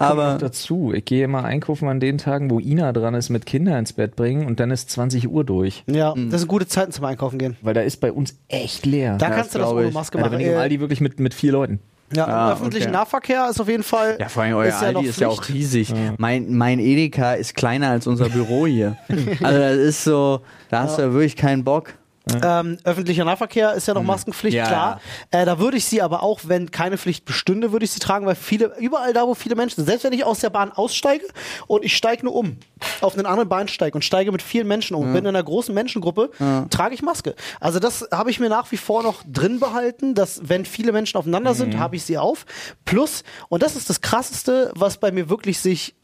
[0.00, 0.92] Aber dazu.
[0.94, 4.16] Ich gehe immer einkaufen an den Tagen, wo Ina dran ist, mit Kinder ins Bett
[4.16, 5.84] bringen und dann ist 20 Uhr durch.
[5.86, 7.56] Ja, das sind gute Zeiten zum Einkaufen gehen.
[7.62, 9.16] Weil da ist bei uns echt leer.
[9.18, 9.90] Da Ja, kannst du das ohne.
[9.90, 10.32] Maske machen.
[10.32, 11.80] wenn ich im Äh, Aldi wirklich mit, mit vier Leuten.
[12.12, 12.96] ja, Ah, im öffentlichen okay.
[12.96, 14.16] Nahverkehr ist auf jeden Fall.
[14.20, 15.92] Ja, vor allem euer ist ja Aldi ist ja auch riesig.
[16.18, 18.96] Mein, mein Edeka ist kleiner als unser Büro hier.
[19.42, 21.94] also das ist so, da hast du ja wirklich keinen Bock.
[22.42, 24.58] Ähm, öffentlicher Nahverkehr ist ja noch Maskenpflicht, Mhm.
[24.58, 25.00] Ja, klar.
[25.30, 28.26] Äh, da würde ich sie aber auch, wenn keine Pflicht bestünde, würde ich sie tragen,
[28.26, 31.24] weil viele, überall da, wo viele Menschen sind, selbst wenn ich aus der Bahn aussteige
[31.66, 32.58] und ich steige nur um,
[33.00, 36.30] auf einen anderen Bahnsteig und steige mit vielen Menschen um, bin in einer großen Menschengruppe,
[36.70, 37.34] trage ich Maske.
[37.58, 41.16] Also das habe ich mir nach wie vor noch drin behalten, dass wenn viele Menschen
[41.16, 42.44] aufeinander sind, habe ich sie auf.
[42.84, 45.94] Plus, und das ist das Krasseste, was bei mir wirklich sich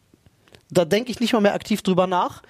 [0.70, 2.42] da denke ich nicht mal mehr aktiv drüber nach.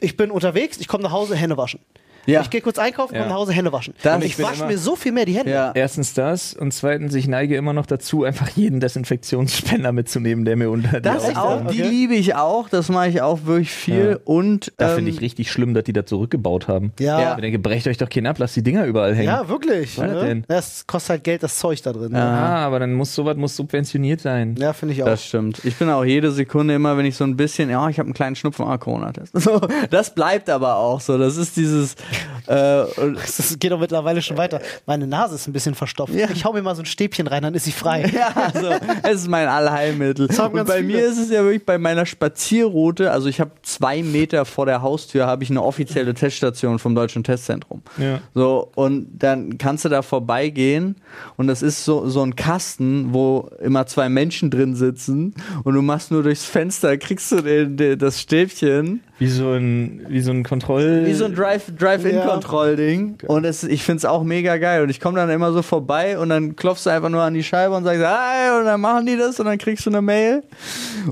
[0.00, 1.80] Ich bin unterwegs, ich komme nach Hause, Hände waschen.
[2.26, 2.40] Ja.
[2.42, 3.20] Ich gehe kurz einkaufen, Ja.
[3.22, 3.94] komme nach Hause, Hände waschen.
[4.02, 5.50] Das- und ich ich wasche mir so viel mehr die Hände.
[5.52, 5.72] Ja.
[5.74, 10.70] Erstens das und zweitens, ich neige immer noch dazu, einfach jeden Desinfektionsspender mitzunehmen, der mir
[10.70, 11.72] unter Das die auch, Okay.
[11.72, 14.10] die liebe ich auch, das mache ich auch wirklich viel.
[14.12, 14.16] Ja.
[14.24, 16.92] Und Da ähm, finde ich richtig schlimm, dass die da zurückgebaut haben.
[16.98, 17.20] Ja.
[17.20, 17.34] Ja.
[17.34, 19.28] Ich denke, brecht euch doch keinen ab, lasst die Dinger überall hängen.
[19.28, 19.98] Ja, wirklich.
[19.98, 20.20] Was Ne?
[20.24, 20.44] denn?
[20.48, 22.14] Das kostet halt Geld, das Zeug da drin.
[22.14, 24.54] Ah, aber dann muss sowas muss subventioniert sein.
[24.58, 25.06] Ja, finde ich auch.
[25.06, 25.64] Das stimmt.
[25.64, 28.14] Ich bin auch jede Sekunde immer, wenn ich so ein bisschen, ja, ich habe einen
[28.14, 29.32] kleinen Schnupfen, ah, Corona-Test.
[29.42, 29.60] So,
[29.90, 31.18] das bleibt aber auch so.
[31.18, 31.96] Das ist dieses,
[32.46, 32.84] äh,
[33.36, 34.60] Das geht doch mittlerweile schon weiter.
[34.86, 36.14] Meine Nase ist ein bisschen verstopft.
[36.14, 36.28] Ja.
[36.30, 38.10] Ich hau mir mal so ein Stäbchen rein, dann ist sie frei.
[38.14, 38.70] ja, so,
[39.02, 40.26] es ist mein Allheilmittel.
[40.26, 40.82] Und bei viele.
[40.82, 44.82] mir ist es ja wirklich bei meiner Spazierroute, also ich habe zwei Meter vor der
[44.82, 47.82] Haustür habe ich eine offizielle Teststation vom Deutschen Testzentrum.
[47.98, 48.20] Ja.
[48.34, 50.96] So, und dann kannst du da vorbeigehen
[51.36, 55.34] und das ist so, so ein Kasten, wo immer zwei Menschen drin sitzen
[55.64, 60.04] und du machst nur durchs Fenster, kriegst du den, den, das Stäbchen, Wie so ein,
[60.08, 61.04] wie so ein Kontroll.
[61.06, 63.18] wie so ein Drive- Drive-In-Control-Ding.
[63.26, 64.82] Und es, ich find's auch mega geil.
[64.82, 67.42] Und ich komme dann immer so vorbei und dann klopfst du einfach nur an die
[67.44, 70.42] Scheibe und sagst, hi, und dann machen die das und dann kriegst du eine Mail.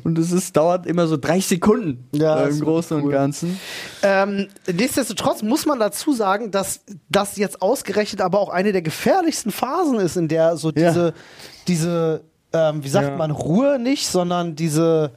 [0.04, 3.04] Und es ist, dauert immer so 30 Sekunden Ja, im Großen cool.
[3.04, 3.60] und Ganzen.
[4.02, 9.50] Ähm, nichtsdestotrotz muss man dazu sagen, dass das jetzt ausgerechnet aber auch eine der gefährlichsten
[9.52, 10.88] Phasen ist, in der so Ja.
[10.90, 11.14] diese,
[11.68, 12.20] diese
[12.52, 13.16] ähm, wie sagt Ja.
[13.16, 15.12] man, Ruhe nicht, sondern diese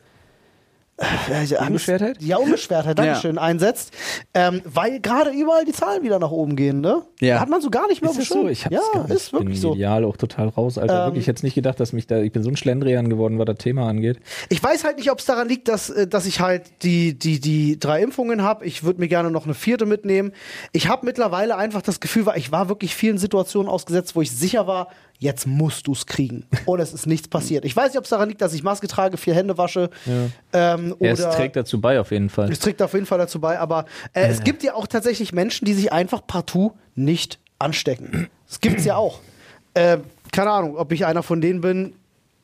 [0.98, 2.22] äh, Angst- Unbeschwertheit?
[2.22, 3.92] Ja, Unbeschwertheit, Dankeschön, einsetzt.
[4.34, 7.02] Ähm, weil gerade überall die Zahlen wieder nach oben gehen, ne?
[7.20, 7.40] Ja.
[7.40, 8.48] Hat man so gar nicht mehr Ist das so?
[8.48, 9.16] Ich hab's ja, gar nicht.
[9.16, 9.72] ist wirklich ich bin so.
[9.72, 11.00] medial auch total raus, Alter.
[11.02, 13.40] Ähm, wirklich, ich hätte nicht gedacht, dass mich da, ich bin so ein Schlendrian geworden,
[13.40, 14.20] was das Thema angeht.
[14.50, 17.40] Ich weiß halt nicht, ob es daran liegt, dass, äh, dass ich halt die, die,
[17.40, 18.66] die drei Impfungen habe.
[18.66, 20.32] Ich würde mir gerne noch eine vierte mitnehmen.
[20.74, 24.32] Ich habe mittlerweile einfach das Gefühl, weil ich war wirklich vielen Situationen ausgesetzt, wo ich
[24.32, 24.90] sicher war,
[25.20, 26.46] jetzt musst du es kriegen.
[26.66, 27.64] Und es ist nichts passiert.
[27.66, 29.90] Ich weiß nicht, ob es daran liegt, dass ich Maske trage, vier Hände wasche.
[30.52, 32.52] Ähm, Ja, es trägt dazu bei, auf jeden Fall.
[32.52, 35.66] es trägt auf jeden Fall dazu bei, aber äh, es gibt ja auch tatsächlich Menschen,
[35.66, 38.30] die sich einfach partout nicht anstecken.
[38.48, 39.20] Das gibt's ja auch.
[39.74, 40.00] Äh,
[40.32, 41.94] keine Ahnung, ob ich einer von denen bin.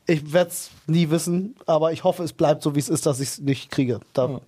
[0.07, 3.19] Ich werde es nie wissen, aber ich hoffe, es bleibt so, wie es ist, dass
[3.19, 3.99] ich es nicht kriege.
[4.13, 4.39] Da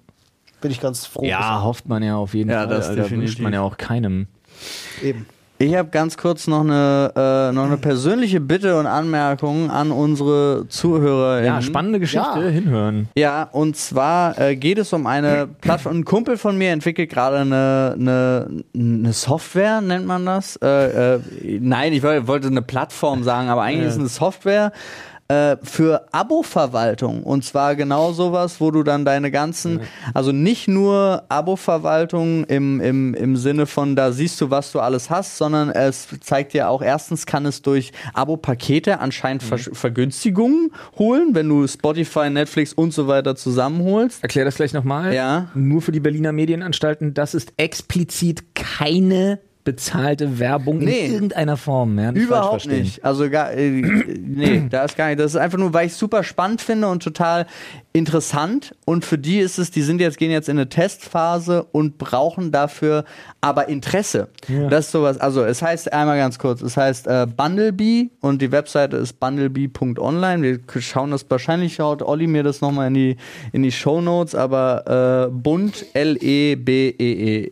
[0.59, 1.23] bin ich ganz froh.
[1.25, 2.67] Ja, hofft man ja auf jeden Ja, Fall.
[2.77, 4.27] das Alter, wünscht man ja auch keinem.
[5.03, 5.25] Eben.
[5.63, 10.65] Ich habe ganz kurz noch eine, äh, noch eine persönliche Bitte und Anmerkung an unsere
[10.69, 11.43] Zuhörer.
[11.43, 12.47] Ja, spannende Geschichte, Ja.
[12.47, 13.09] hinhören.
[13.15, 15.97] Ja, und zwar äh, geht es um eine Plattform.
[15.97, 20.55] Ein Kumpel von mir entwickelt gerade eine, eine, eine Software, nennt man das?
[20.63, 21.19] Äh, äh,
[21.59, 24.71] nein, ich woll- wollte eine Plattform sagen, aber eigentlich ist es eine Software
[25.31, 27.23] äh, für Abo-Verwaltung.
[27.23, 29.81] Und zwar genau sowas, wo du dann deine ganzen,
[30.13, 35.09] also nicht nur Abo-Verwaltung im, im, im Sinne von, da siehst du, was du alles
[35.09, 41.29] hast, sondern es zeigt dir auch, erstens kann es durch Abo-Pakete anscheinend Ver Vergünstigungen holen,
[41.33, 44.23] wenn du Spotify, Netflix und so weiter zusammenholst.
[44.23, 45.13] Erklär das vielleicht nochmal.
[45.13, 45.49] Ja.
[45.53, 51.05] Nur für die Berliner Medienanstalten, das ist explizit keine bezahlte Werbung Nee.
[51.05, 51.97] in irgendeiner Form.
[51.99, 53.03] Ja, nicht Überhaupt nicht.
[53.05, 55.19] Also gar, äh, nee, da ist gar nicht.
[55.19, 57.45] Das ist einfach nur, weil ich es super spannend finde und total
[57.93, 58.75] interessant.
[58.85, 62.51] Und für die ist es, die sind jetzt, gehen jetzt in eine Testphase und brauchen
[62.51, 63.05] dafür
[63.41, 64.29] aber Interesse.
[64.69, 68.51] Das ist sowas, also es heißt einmal ganz kurz, es heißt äh, Bundlebee und die
[68.51, 70.43] Webseite ist bundlebee.online.
[70.43, 73.17] Wir schauen das wahrscheinlich, schaut Olli mir das nochmal in die,
[73.51, 77.51] in die Show Notes, aber äh, Bund, L-E-B-E-E.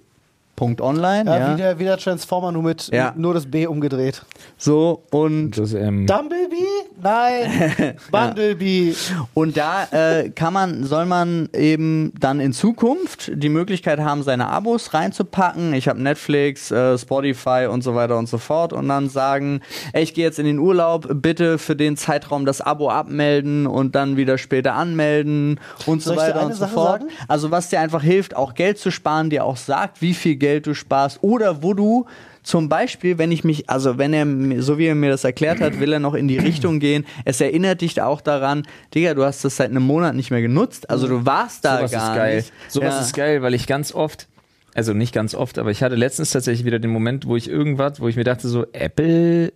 [0.60, 1.54] Punkt online, Ja, ja.
[1.54, 3.14] Wie, der, wie der Transformer, nur mit Ja.
[3.16, 4.26] nur das B umgedreht.
[4.58, 6.68] So, und Das, ähm, Dumblebee?
[7.02, 7.96] Nein.
[8.12, 8.94] Bundlebee.
[9.34, 14.50] Und da äh, kann man, soll man eben dann in Zukunft die Möglichkeit haben, seine
[14.50, 15.72] Abos reinzupacken.
[15.74, 19.62] Ich habe Netflix, äh, Spotify und so weiter und so fort und dann sagen,
[19.94, 23.96] ey, ich gehe jetzt in den Urlaub, bitte für den Zeitraum das Abo abmelden und
[23.96, 27.02] dann wieder später anmelden und Soll so ich dir weiter eine und so Sache fort.
[27.04, 27.12] sagen?
[27.30, 30.49] Also was dir einfach hilft, auch Geld zu sparen, dir auch sagt, wie viel Geld
[30.60, 32.06] du sparst oder wo du
[32.42, 35.60] zum Beispiel, wenn ich mich, also wenn er, mir- so wie er mir das erklärt
[35.62, 37.06] hat, will er noch in die Richtung gehen.
[37.26, 38.64] Es erinnert dich auch daran,
[38.96, 40.90] Digga, du hast das seit einem Monat nicht mehr genutzt.
[40.90, 42.36] Also du warst da sowas gar ist geil.
[42.38, 42.54] nicht.
[42.70, 43.02] Sowas Ja.
[43.02, 44.28] ist geil, weil ich ganz oft,
[44.74, 48.00] also nicht ganz oft, aber ich hatte letztens tatsächlich wieder den Moment, wo ich irgendwas,
[48.00, 49.52] wo ich mir dachte, so, Apple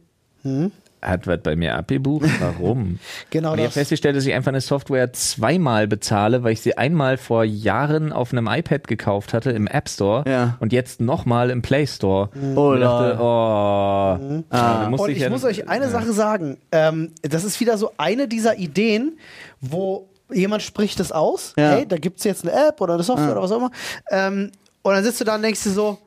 [1.03, 2.29] hat was bei mir abgebucht.
[2.39, 2.99] Warum?
[3.29, 3.73] Genau Und ich habe das.
[3.73, 8.31] festgestellt, dass ich einfach eine Software zweimal bezahle, weil ich sie einmal vor Jahren auf
[8.31, 10.57] einem iPad gekauft hatte im App Store Ja.
[10.59, 12.29] und jetzt nochmal im Play Store.
[12.55, 14.17] Oh, und ich dachte, oh,
[14.51, 16.57] ja, du musst Und ich ja- muss euch eine Sache sagen.
[16.71, 19.17] Ähm, das ist wieder so eine dieser Ideen,
[19.61, 21.53] wo jemand spricht es aus.
[21.57, 21.71] Ja.
[21.71, 23.71] Hey, da gibt es jetzt eine App oder eine Software oder was auch immer.
[24.11, 24.51] Ähm,
[24.81, 25.97] und dann sitzt du da und denkst dir so,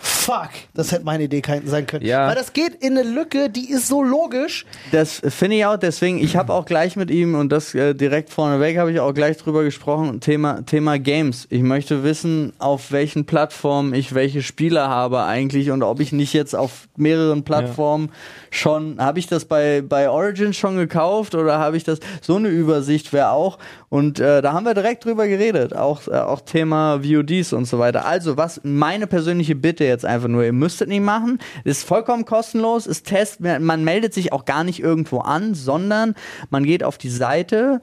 [0.00, 2.04] fuck, das hätte meine Idee sein können.
[2.04, 2.26] Ja.
[2.26, 4.64] Weil das geht in eine Lücke, die ist so logisch.
[4.92, 8.30] Das finde ich auch, deswegen, ich habe auch gleich mit ihm und das äh, direkt
[8.30, 11.46] vorneweg habe ich auch gleich drüber gesprochen, Thema, Thema Games.
[11.50, 16.32] Ich möchte wissen, auf welchen Plattformen ich welche Spiele habe eigentlich und ob ich nicht
[16.32, 18.10] jetzt auf mehreren Plattformen
[18.50, 22.48] schon, habe ich das bei, bei Origin schon gekauft oder habe ich das, so eine
[22.48, 23.58] Übersicht wäre auch
[23.90, 27.78] und äh, da haben wir direkt drüber geredet, auch, äh, auch Thema VODs und so
[27.78, 28.06] weiter.
[28.06, 32.86] Also was meine persönliche Bitte jetzt einfach nur, ihr müsstet nicht machen, ist vollkommen kostenlos,
[32.86, 36.14] ist Test, man meldet sich auch gar nicht irgendwo an, sondern
[36.50, 37.80] man geht auf die Seite,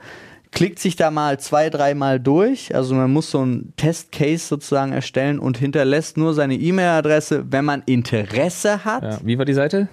[0.51, 2.73] klickt sich da mal zwei, dreimal durch.
[2.73, 7.83] Also man muss so einen Testcase sozusagen erstellen und hinterlässt nur seine E-Mail-Adresse, wenn man
[7.85, 9.03] Interesse hat.
[9.03, 9.87] ja, wie war die Seite?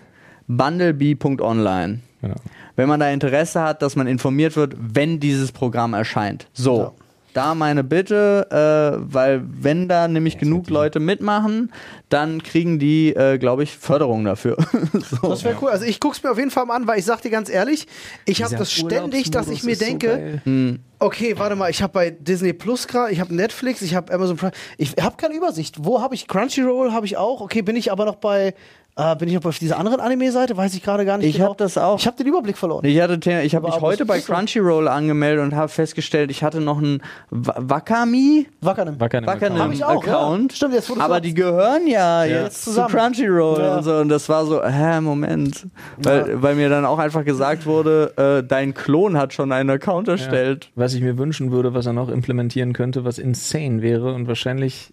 [0.46, 2.00] Bundlebee.online.
[2.20, 2.36] Genau.
[2.76, 6.48] Wenn man da Interesse hat, dass man informiert wird, wenn dieses Programm erscheint.
[6.52, 6.78] So.
[6.78, 6.92] Ja.
[7.34, 11.72] Da meine Bitte, äh, weil wenn da nämlich genug Leute mitmachen,
[12.08, 14.56] dann kriegen die, äh, glaube ich, Förderung dafür.
[14.92, 15.28] so.
[15.28, 15.70] Das wäre cool.
[15.70, 17.88] Also ich guck's mir auf jeden Fall mal an, weil ich sag dir ganz ehrlich,
[18.24, 20.78] ich habe das ständig, dass ich mir so denke, geil.
[21.04, 24.36] Okay, warte mal, ich habe bei Disney Plus gerade, ich habe Netflix, ich habe Amazon
[24.36, 25.76] Prime, ich habe keine Übersicht.
[25.84, 26.92] Wo habe ich Crunchyroll?
[26.92, 27.40] Habe ich auch.
[27.40, 28.54] Okay, bin ich aber noch bei,
[28.96, 30.56] äh, bin ich noch auf dieser anderen Anime-Seite?
[30.56, 31.26] Weiß ich gerade gar nicht.
[31.26, 31.46] Ich genau.
[31.48, 31.98] habe das auch.
[31.98, 32.84] Ich habe den Überblick verloren.
[32.84, 34.20] Ich hatte, ich habe mich heute bei?
[34.20, 38.46] Crunchyroll angemeldet und habe festgestellt, ich hatte noch einen Wa- Wakami.
[38.60, 39.00] Wackernem.
[39.00, 40.52] Wackernem Wackernem Hab ich auch, Account.
[40.52, 40.56] ja.
[40.56, 42.94] Stimmt, jetzt, aber die gehören ja, jetzt Jetzt zu zusammen.
[42.94, 43.76] Crunchyroll Ja.
[43.78, 43.96] und so.
[43.96, 45.66] Und das war so, hä, Moment.
[45.98, 50.06] Weil, weil mir dann auch einfach gesagt wurde, äh, dein Klon hat schon einen Account
[50.06, 50.70] erstellt.
[50.76, 54.92] Was ich mir wünschen würde, was er noch implementieren könnte, was insane wäre und wahrscheinlich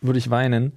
[0.00, 0.72] würde ich weinen,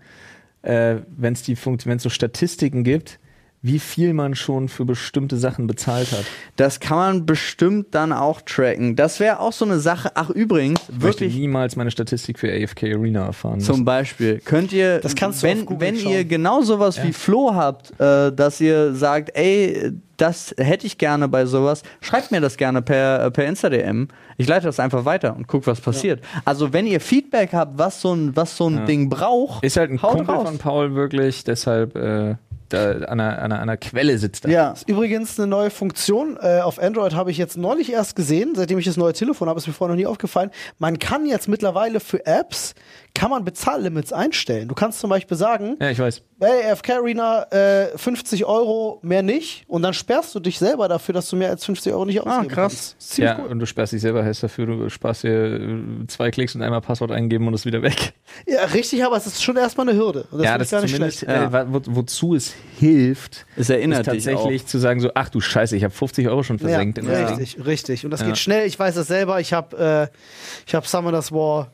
[0.63, 1.43] äh, wenn es
[1.86, 3.19] wenn es so Statistiken gibt,
[3.66, 6.26] wie viel man schon für bestimmte Sachen bezahlt hat.
[6.57, 8.97] Das kann man bestimmt dann auch tracken.
[8.97, 10.11] Das wäre auch so eine Sache.
[10.16, 11.36] Ach, übrigens, Ich möchte wirklich.
[11.38, 13.61] niemals meine Statistik für AFK Arena erfahren.
[13.61, 13.86] Zum müssen.
[13.86, 16.11] Beispiel könnt ihr, Das kannst du wenn, wenn schauen.
[16.11, 21.28] ihr genau sowas wie Flo habt, äh, dass ihr sagt, ey, das hätte ich gerne
[21.28, 24.09] bei sowas, schreibt mir das gerne per, äh, per Insta-DM.
[24.38, 26.22] Ich leite das einfach weiter und guck, was passiert.
[26.45, 29.89] Also wenn ihr Feedback habt, was so ein, was so ein Ding braucht, Ist halt
[29.89, 30.47] ein haut Kumpel raus.
[30.49, 32.36] von Paul wirklich, deshalb äh,
[32.74, 34.45] da an einer, an einer, an einer Quelle sitzt.
[34.45, 38.80] Ja, Übrigens eine neue Funktion äh, auf Android habe ich jetzt neulich erst gesehen, seitdem
[38.80, 40.51] ich das neue Telefon habe, ist mir vorher noch nie aufgefallen.
[40.80, 42.74] Man kann jetzt mittlerweile für Apps
[43.16, 44.68] kann man Bezahllimits einstellen.
[44.68, 46.24] Du kannst zum Beispiel sagen, Ja, ich weiß.
[46.41, 49.66] hey, AFK Arena, äh, 50 Euro, mehr nicht.
[49.68, 52.47] Und dann sperrst du dich selber dafür, dass du mehr als 50 Euro nicht ausgeben
[52.47, 52.55] krass.
[52.55, 52.95] kannst.
[52.99, 53.51] Ist Ziemlich Ja, cool.
[53.51, 56.82] und du sperrst dich selber heißt dafür, du sparst dir äh, zwei Klicks und einmal
[56.82, 58.14] Passwort eingeben und ist wieder weg.
[58.47, 60.26] Ja, richtig, aber es ist schon erstmal eine Hürde.
[60.32, 61.53] Und das ja, das ich gar nicht zumindest, schlecht.
[61.53, 65.39] äh, wo, wozu es hilft, Es erinnert ist dich tatsächlich zu sagen so, ach du
[65.39, 66.97] Scheiße, ich habe 50 Euro schon versenkt.
[66.97, 68.05] ja, richtig, richtig.
[68.05, 68.28] Und das Ja.
[68.28, 68.66] geht schnell.
[68.66, 69.39] Ich weiß das selber.
[69.39, 70.18] Ich habe äh,
[70.66, 71.72] ich hab Summoners War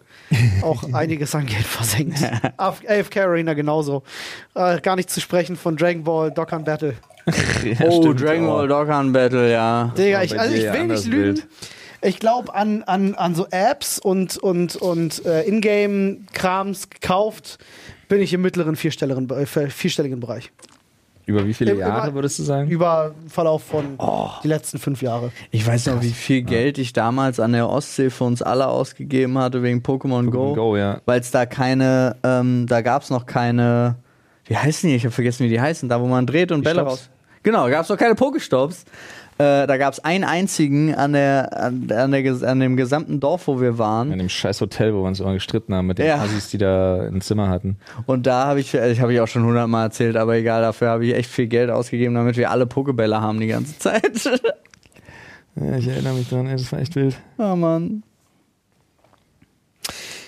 [0.61, 2.19] auch einiges an Geld versenkt.
[2.57, 4.03] Af- AFK Arena genauso.
[4.55, 6.93] Äh, gar nicht zu sprechen von Dragon Ball Dokkan Battle.
[7.82, 8.21] Oh, stimmt.
[8.21, 8.47] Dragon.
[8.47, 9.93] Ball Dokkan Battle, ja.
[9.97, 11.38] Digga, ich, also ich ja will nicht lügen.
[11.38, 11.47] wild.
[12.01, 17.57] Ich glaube an, an, an so Apps und, und, und äh, Ingame-Krams gekauft,
[18.07, 20.51] bin ich im mittleren vierstelligen, äh, vierstelligen Bereich.
[21.30, 22.67] Über wie viele Im- Jahre würdest du sagen?
[22.69, 23.99] Über Verlauf von
[24.43, 25.32] die letzten fünf Jahre.
[25.51, 29.38] Ich weiß noch, wie viel Geld ich damals an der Ostsee für uns alle ausgegeben
[29.38, 30.55] hatte wegen Pokémon Go.
[30.55, 31.01] Go, ja.
[31.05, 33.95] Weil es da keine, ähm, da gab es noch keine,
[34.45, 34.95] wie heißen die?
[34.95, 36.91] Ich habe vergessen, wie die heißen, da wo man dreht und Die Bälle Stops.
[36.91, 37.09] raus.
[37.43, 38.86] Genau, gab es noch keine Pokestops.
[39.42, 43.48] Äh, da gab es einen einzigen an, der, an, an, der, an dem gesamten Dorf,
[43.48, 44.12] wo wir waren.
[44.12, 46.18] In dem scheiß Hotel, wo wir uns immer gestritten haben mit den Ja.
[46.18, 47.78] Assis, die da ein Zimmer hatten.
[48.06, 51.06] Und da habe ich, ich habe ich auch schon hundertmal erzählt, aber egal, dafür habe
[51.06, 54.04] ich echt viel Geld ausgegeben, damit wir alle Pokebälle haben die ganze Zeit.
[55.56, 57.20] Ja, ich erinnere mich dran, ey, das war echt wild.
[57.38, 58.04] oh Mann.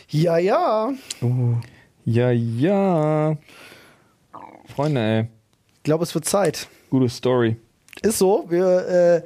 [0.09, 0.91] Ja, ja.
[2.03, 3.37] Ja, ja.
[4.75, 5.27] Freunde, ey.
[5.77, 6.67] Ich glaube, es wird Zeit.
[6.89, 7.55] Gute Story.
[8.01, 8.45] Ist so.
[8.49, 9.21] Wir äh,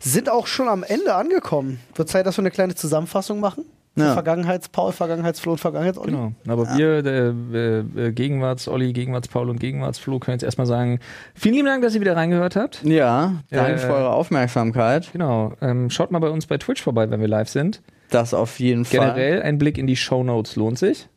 [0.00, 1.80] sind auch schon am Ende angekommen.
[1.94, 3.64] Wird Zeit, dass wir eine kleine Zusammenfassung machen.
[3.94, 4.14] Ja.
[4.14, 6.12] Vergangenheits-Paul, Vergangenheitsflo und Vergangenheits-Olli.
[6.12, 6.32] Genau.
[6.48, 10.98] Aber wir, der äh, äh, Gegenwarts-Olli, Gegenwarts-Paul und Gegenwarts-Flo, können jetzt erstmal sagen,
[11.34, 12.82] vielen lieben Dank, dass ihr wieder reingehört habt.
[12.84, 15.10] Ja, danke Äh, für eure Aufmerksamkeit.
[15.12, 15.52] Genau.
[15.60, 17.82] Ähm, schaut mal bei uns bei Twitch vorbei, wenn wir live sind.
[18.08, 19.00] Das auf jeden Fall.
[19.00, 21.08] Generell ein Blick in die Show Notes lohnt sich.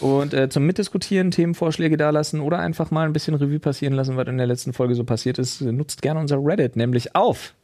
[0.00, 4.28] Und äh, zum Mitdiskutieren, Themenvorschläge dalassen oder einfach mal ein bisschen Revue passieren lassen, was
[4.28, 7.54] in der letzten Folge so passiert ist, nutzt gerne unser Reddit, nämlich auf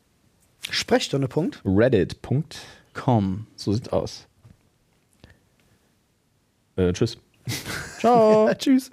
[0.71, 1.61] Sprechstunde, Punkt.
[1.65, 2.23] Reddit.
[2.23, 2.59] Punkt.
[2.95, 3.47] Komm.
[3.57, 4.27] So sieht's aus.
[6.77, 7.19] Äh, tschüss.
[7.99, 8.51] Ciao.
[8.55, 8.91] Tschüss.